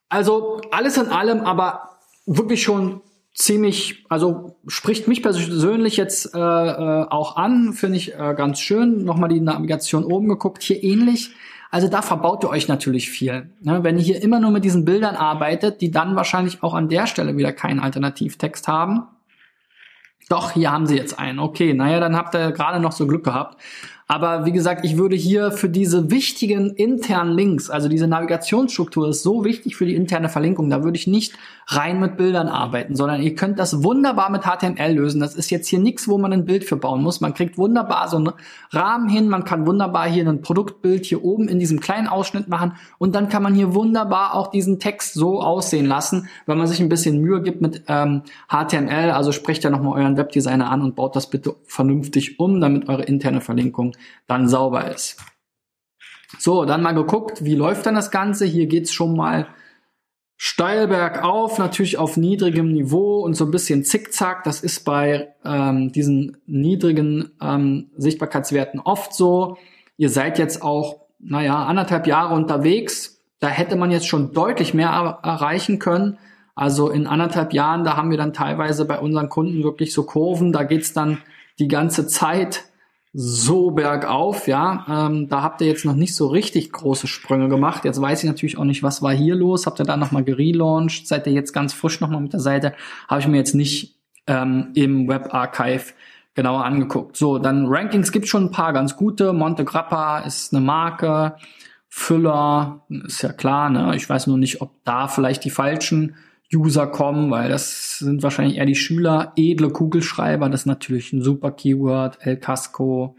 Also 0.09 0.61
alles 0.72 0.98
in 0.98 1.07
allem, 1.07 1.40
aber 1.40 1.90
wirklich 2.26 2.62
schon 2.62 3.02
ziemlich, 3.35 4.04
also 4.09 4.57
spricht 4.66 5.07
mich 5.07 5.22
persönlich 5.22 5.96
jetzt 5.96 6.35
äh, 6.35 6.38
äh, 6.38 7.07
auch 7.09 7.37
an, 7.37 7.72
finde 7.72 7.98
ich 7.98 8.14
äh, 8.14 8.35
ganz 8.37 8.59
schön. 8.59 9.04
Nochmal 9.04 9.28
die 9.28 9.40
Navigation 9.40 10.04
oben 10.04 10.28
geguckt, 10.28 10.62
hier 10.62 10.83
ähnlich 10.83 11.35
also 11.74 11.88
da 11.88 12.02
verbaut 12.02 12.44
ihr 12.44 12.50
euch 12.50 12.68
natürlich 12.68 13.10
viel. 13.10 13.50
Ne? 13.60 13.82
Wenn 13.82 13.98
ihr 13.98 14.04
hier 14.04 14.22
immer 14.22 14.38
nur 14.38 14.52
mit 14.52 14.62
diesen 14.62 14.84
Bildern 14.84 15.16
arbeitet, 15.16 15.80
die 15.80 15.90
dann 15.90 16.14
wahrscheinlich 16.14 16.62
auch 16.62 16.72
an 16.72 16.88
der 16.88 17.08
Stelle 17.08 17.37
wieder 17.37 17.52
keinen 17.52 17.80
Alternativtext 17.80 18.68
haben. 18.68 19.08
Doch, 20.28 20.52
hier 20.52 20.70
haben 20.70 20.87
sie 20.87 20.96
jetzt 20.96 21.18
einen. 21.18 21.40
Okay, 21.40 21.74
naja, 21.74 21.98
dann 21.98 22.14
habt 22.14 22.32
ihr 22.37 22.52
gerade 22.52 22.78
noch 22.78 22.92
so 22.92 23.08
Glück 23.08 23.24
gehabt. 23.24 23.60
Aber 24.06 24.44
wie 24.44 24.52
gesagt, 24.52 24.84
ich 24.84 24.98
würde 24.98 25.16
hier 25.16 25.50
für 25.50 25.70
diese 25.70 26.10
wichtigen 26.10 26.74
internen 26.74 27.32
Links, 27.32 27.70
also 27.70 27.88
diese 27.88 28.06
Navigationsstruktur 28.06 29.08
ist 29.08 29.22
so 29.22 29.44
wichtig 29.44 29.76
für 29.76 29.86
die 29.86 29.94
interne 29.94 30.28
Verlinkung, 30.28 30.68
da 30.68 30.84
würde 30.84 30.98
ich 30.98 31.06
nicht 31.06 31.32
rein 31.68 32.00
mit 32.00 32.18
Bildern 32.18 32.48
arbeiten, 32.48 32.96
sondern 32.96 33.22
ihr 33.22 33.34
könnt 33.34 33.58
das 33.58 33.82
wunderbar 33.82 34.30
mit 34.30 34.42
HTML 34.42 34.92
lösen. 34.92 35.20
Das 35.20 35.34
ist 35.34 35.48
jetzt 35.48 35.68
hier 35.68 35.78
nichts, 35.78 36.06
wo 36.06 36.18
man 36.18 36.34
ein 36.34 36.44
Bild 36.44 36.64
für 36.64 36.76
bauen 36.76 37.02
muss. 37.02 37.22
Man 37.22 37.32
kriegt 37.32 37.56
wunderbar 37.56 38.08
so 38.08 38.18
einen 38.18 38.32
Rahmen 38.70 39.08
hin, 39.08 39.28
man 39.30 39.44
kann 39.44 39.66
wunderbar 39.66 40.06
hier 40.06 40.28
ein 40.28 40.42
Produktbild 40.42 41.06
hier 41.06 41.24
oben 41.24 41.48
in 41.48 41.58
diesem 41.58 41.80
kleinen 41.80 42.06
Ausschnitt 42.06 42.46
machen 42.48 42.72
und 42.98 43.14
dann 43.14 43.30
kann 43.30 43.42
man 43.42 43.54
hier 43.54 43.74
wunderbar 43.74 44.34
auch 44.34 44.48
diesen 44.48 44.78
Text 44.78 45.14
so 45.14 45.40
aussehen 45.40 45.86
lassen, 45.86 46.28
wenn 46.44 46.58
man 46.58 46.66
sich 46.66 46.80
ein 46.80 46.90
bisschen 46.90 47.22
Mühe 47.22 47.40
gibt 47.40 47.62
mit 47.62 47.84
ähm, 47.88 48.20
HTML. 48.50 49.12
Also 49.12 49.32
sprecht 49.32 49.64
ja 49.64 49.70
nochmal 49.70 49.98
euren 49.98 50.18
Webdesigner 50.18 50.70
an 50.70 50.82
und 50.82 50.94
baut 50.94 51.16
das 51.16 51.30
bitte 51.30 51.56
vernünftig 51.64 52.38
um, 52.38 52.60
damit 52.60 52.90
eure 52.90 53.04
interne 53.04 53.40
Verlinkung 53.40 53.93
dann 54.26 54.48
sauber 54.48 54.90
ist. 54.90 55.22
So, 56.38 56.64
dann 56.64 56.83
mal 56.83 56.92
geguckt, 56.94 57.44
wie 57.44 57.54
läuft 57.54 57.87
dann 57.87 57.94
das 57.94 58.11
Ganze? 58.11 58.44
Hier 58.44 58.66
geht's 58.66 58.92
schon 58.92 59.16
mal 59.16 59.46
steil 60.37 60.88
bergauf, 60.88 61.59
natürlich 61.59 61.96
auf 61.96 62.16
niedrigem 62.16 62.72
Niveau 62.72 63.20
und 63.20 63.35
so 63.35 63.44
ein 63.44 63.50
bisschen 63.50 63.85
zickzack. 63.85 64.44
Das 64.44 64.61
ist 64.61 64.85
bei 64.85 65.35
ähm, 65.44 65.92
diesen 65.92 66.37
niedrigen 66.46 67.30
ähm, 67.40 67.90
Sichtbarkeitswerten 67.96 68.80
oft 68.80 69.14
so. 69.14 69.57
Ihr 69.96 70.11
seid 70.11 70.38
jetzt 70.38 70.62
auch, 70.62 71.02
naja, 71.18 71.64
anderthalb 71.64 72.07
Jahre 72.07 72.35
unterwegs. 72.35 73.22
Da 73.38 73.48
hätte 73.48 73.76
man 73.76 73.90
jetzt 73.90 74.07
schon 74.07 74.33
deutlich 74.33 74.74
mehr 74.74 74.88
erreichen 75.22 75.78
können. 75.78 76.18
Also 76.54 76.90
in 76.90 77.07
anderthalb 77.07 77.52
Jahren, 77.52 77.85
da 77.85 77.96
haben 77.96 78.11
wir 78.11 78.18
dann 78.18 78.33
teilweise 78.33 78.85
bei 78.85 78.98
unseren 78.98 79.28
Kunden 79.28 79.62
wirklich 79.64 79.92
so 79.92 80.04
Kurven, 80.04 80.52
da 80.52 80.62
geht's 80.62 80.92
dann 80.92 81.18
die 81.59 81.68
ganze 81.68 82.07
Zeit 82.07 82.64
so 83.16 83.70
bergauf, 83.70 84.48
ja. 84.48 84.85
Ähm, 84.88 85.29
da 85.29 85.42
habt 85.42 85.61
ihr 85.61 85.68
jetzt 85.68 85.85
noch 85.85 85.94
nicht 85.94 86.16
so 86.16 86.27
richtig 86.27 86.72
große 86.72 87.07
Sprünge 87.07 87.48
gemacht. 87.48 87.85
Jetzt 87.85 88.00
weiß 88.00 88.24
ich 88.24 88.29
natürlich 88.29 88.59
auch 88.59 88.64
nicht, 88.64 88.83
was 88.83 89.03
war 89.03 89.12
hier 89.12 89.37
los. 89.37 89.66
Habt 89.66 89.81
ihr 89.81 89.85
da 89.85 89.96
nochmal 89.96 90.24
gelauncht? 90.24 91.07
Seid 91.07 91.29
ihr 91.29 91.33
jetzt 91.33 91.53
ganz 91.53 91.72
frisch 91.72 92.00
nochmal 92.00 92.20
mit 92.20 92.33
der 92.33 92.40
Seite? 92.40 92.74
Habe 93.07 93.20
ich 93.20 93.29
mir 93.29 93.37
jetzt 93.37 93.55
nicht 93.55 94.00
ähm, 94.27 94.72
im 94.74 95.09
Webarchive 95.09 95.94
genauer 96.35 96.64
angeguckt. 96.64 97.16
So, 97.16 97.38
dann 97.38 97.66
Rankings 97.68 98.11
gibt 98.11 98.27
schon 98.27 98.46
ein 98.46 98.50
paar 98.50 98.72
ganz 98.72 98.96
gute. 98.96 99.33
Monte 99.33 99.64
Grappa 99.64 100.18
ist 100.18 100.53
eine 100.53 100.64
Marke. 100.64 101.37
Füller 101.88 102.85
ist 102.88 103.22
ja 103.22 103.33
klar, 103.33 103.70
ne? 103.70 103.94
Ich 103.94 104.11
weiß 104.11 104.27
nur 104.27 104.38
nicht, 104.38 104.61
ob 104.61 104.72
da 104.85 105.07
vielleicht 105.07 105.44
die 105.44 105.50
falschen 105.50 106.16
User 106.52 106.87
kommen, 106.87 107.30
weil 107.30 107.48
das 107.48 107.98
sind 107.98 108.22
wahrscheinlich 108.22 108.57
eher 108.57 108.66
die 108.66 108.74
Schüler. 108.74 109.33
Edle 109.37 109.70
Kugelschreiber, 109.70 110.48
das 110.48 110.62
ist 110.62 110.66
natürlich 110.66 111.12
ein 111.12 111.22
super 111.22 111.50
Keyword. 111.50 112.18
El 112.20 112.37
Casco, 112.37 113.16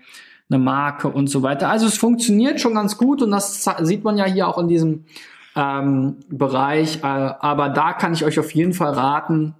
eine 0.49 0.59
Marke 0.59 1.07
und 1.07 1.27
so 1.27 1.41
weiter. 1.41 1.69
Also 1.69 1.87
es 1.87 1.97
funktioniert 1.97 2.61
schon 2.61 2.75
ganz 2.75 2.97
gut 2.97 3.21
und 3.21 3.31
das 3.31 3.67
sieht 3.81 4.03
man 4.03 4.17
ja 4.17 4.25
hier 4.25 4.47
auch 4.47 4.57
in 4.57 4.67
diesem 4.67 5.05
ähm, 5.55 6.17
Bereich. 6.29 6.97
Äh, 6.97 7.07
aber 7.07 7.69
da 7.69 7.93
kann 7.93 8.13
ich 8.13 8.23
euch 8.25 8.39
auf 8.39 8.51
jeden 8.51 8.73
Fall 8.73 8.93
raten, 8.93 9.55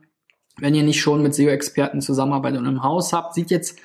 wenn 0.58 0.76
ihr 0.76 0.84
nicht 0.84 1.02
schon 1.02 1.22
mit 1.22 1.34
SEO-Experten 1.34 2.02
zusammenarbeitet 2.02 2.60
und 2.60 2.68
im 2.68 2.84
Haus 2.84 3.14
habt, 3.14 3.34
sieht 3.34 3.52
jetzt 3.52 3.80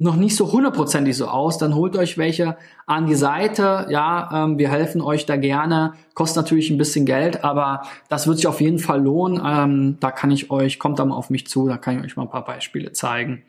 noch 0.00 0.14
nicht 0.14 0.36
so 0.36 0.52
hundertprozentig 0.52 1.16
so 1.16 1.26
aus, 1.26 1.58
dann 1.58 1.74
holt 1.74 1.96
euch 1.96 2.16
welche 2.18 2.56
an 2.86 3.06
die 3.06 3.16
Seite. 3.16 3.86
Ja, 3.90 4.44
ähm, 4.44 4.58
wir 4.58 4.70
helfen 4.70 5.00
euch 5.00 5.26
da 5.26 5.36
gerne. 5.36 5.94
Kostet 6.14 6.44
natürlich 6.44 6.70
ein 6.70 6.78
bisschen 6.78 7.04
Geld, 7.04 7.42
aber 7.42 7.82
das 8.08 8.28
wird 8.28 8.36
sich 8.36 8.46
auf 8.46 8.60
jeden 8.60 8.78
Fall 8.78 9.02
lohnen. 9.02 9.42
Ähm, 9.44 9.96
da 9.98 10.12
kann 10.12 10.30
ich 10.30 10.52
euch, 10.52 10.78
kommt 10.78 11.00
da 11.00 11.04
mal 11.04 11.16
auf 11.16 11.30
mich 11.30 11.48
zu, 11.48 11.66
da 11.68 11.76
kann 11.78 11.98
ich 11.98 12.04
euch 12.04 12.16
mal 12.16 12.22
ein 12.22 12.30
paar 12.30 12.44
Beispiele 12.44 12.92
zeigen. 12.92 13.42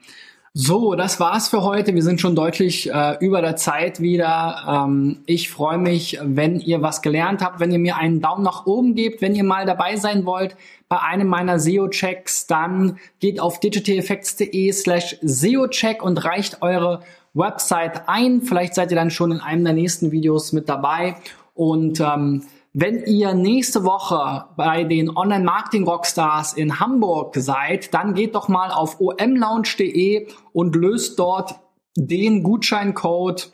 So, 0.54 0.96
das 0.96 1.20
war's 1.20 1.48
für 1.48 1.64
heute. 1.64 1.94
Wir 1.94 2.02
sind 2.02 2.20
schon 2.20 2.36
deutlich 2.36 2.92
äh, 2.92 3.18
über 3.20 3.42
der 3.42 3.56
Zeit 3.56 4.00
wieder. 4.00 4.86
Ähm, 4.88 5.20
ich 5.28 5.50
freue 5.50 5.78
mich, 5.78 6.18
wenn 6.24 6.60
ihr 6.60 6.82
was 6.82 7.04
gelernt 7.04 7.44
habt, 7.44 7.60
wenn 7.60 7.72
ihr 7.72 7.78
mir 7.78 7.98
einen 7.98 8.20
Daumen 8.20 8.44
nach 8.44 8.66
oben 8.66 8.96
gebt, 8.96 9.22
wenn 9.22 9.36
ihr 9.36 9.44
mal 9.44 9.68
dabei 9.68 9.96
sein 9.96 10.26
wollt 10.26 10.56
bei 10.88 11.00
einem 11.00 11.28
meiner 11.28 11.60
SEO-Checks, 11.60 12.48
dann 12.48 12.98
geht 13.20 13.40
auf 13.40 13.60
digitaleffects.de 13.60 14.72
slash 14.72 15.18
SEO-Check 15.22 16.02
und 16.02 16.26
reicht 16.26 16.64
eure 16.64 17.02
Website 17.36 18.10
ein. 18.10 18.42
Vielleicht 18.42 18.74
seid 18.74 18.90
ihr 18.90 18.98
dann 18.98 19.12
schon 19.12 19.32
in 19.32 19.42
einem 19.42 19.64
der 19.64 19.74
nächsten 19.74 20.12
Videos 20.12 20.52
mit 20.52 20.68
dabei 20.68 21.16
und 21.54 22.00
ähm, 22.00 22.44
wenn 22.74 23.04
ihr 23.06 23.34
nächste 23.34 23.84
Woche 23.84 24.46
bei 24.56 24.84
den 24.84 25.16
Online-Marketing-Rockstars 25.16 26.54
in 26.54 26.80
Hamburg 26.80 27.36
seid, 27.36 27.94
dann 27.94 28.14
geht 28.14 28.36
doch 28.36 28.48
mal 28.48 28.72
auf 28.72 29.00
omlounge.de 29.00 30.28
und 30.54 30.76
löst 30.76 31.18
dort 31.18 31.60
den 31.96 32.44
Gutscheincode 32.44 33.52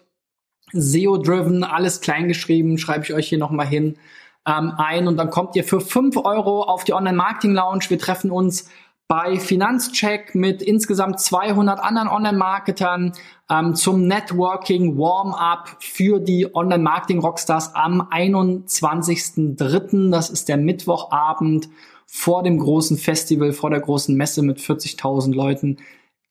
SEO-driven, 0.74 1.64
alles 1.64 2.02
kleingeschrieben, 2.02 2.78
schreibe 2.78 3.06
ich 3.06 3.14
euch 3.14 3.30
hier 3.30 3.38
nochmal 3.38 3.68
hin, 3.68 3.98
ähm, 4.46 4.74
ein 4.78 5.08
und 5.08 5.18
dann 5.18 5.30
kommt 5.30 5.56
ihr 5.56 5.64
für 5.64 5.80
fünf 5.80 6.18
Euro 6.18 6.64
auf 6.64 6.84
die 6.84 6.94
Online-Marketing-Lounge. 6.94 7.86
Wir 7.88 8.00
treffen 8.00 8.32
uns 8.32 8.70
bei 9.08 9.40
Finanzcheck 9.40 10.34
mit 10.34 10.62
insgesamt 10.62 11.20
200 11.20 11.80
anderen 11.80 12.08
Online-Marketern 12.08 13.14
ähm, 13.50 13.76
zum 13.76 14.08
Networking 14.08 14.98
Warm-up 14.98 15.78
für 15.80 16.20
die 16.20 16.56
Online-Marketing-Rockstars 16.56 17.76
am 17.76 18.02
21.03. 18.02 20.10
Das 20.10 20.30
ist 20.30 20.50
der 20.50 20.58
Mittwochabend 20.58 21.70
vor 22.08 22.44
dem 22.44 22.58
großen 22.58 22.98
Festival, 22.98 23.54
vor 23.54 23.70
der 23.70 23.82
großen 23.82 24.16
Messe 24.16 24.42
mit 24.42 24.60
40.000 24.60 25.36
Leuten 25.36 25.78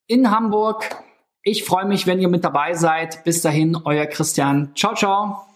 in 0.06 0.30
Hamburg. 0.30 0.84
Ich 1.42 1.64
freue 1.64 1.84
mich, 1.84 2.06
wenn 2.06 2.20
ihr 2.20 2.28
mit 2.28 2.42
dabei 2.42 2.74
seid. 2.74 3.22
Bis 3.24 3.42
dahin, 3.42 3.76
euer 3.84 4.06
Christian. 4.06 4.72
Ciao, 4.74 4.94
ciao. 4.94 5.53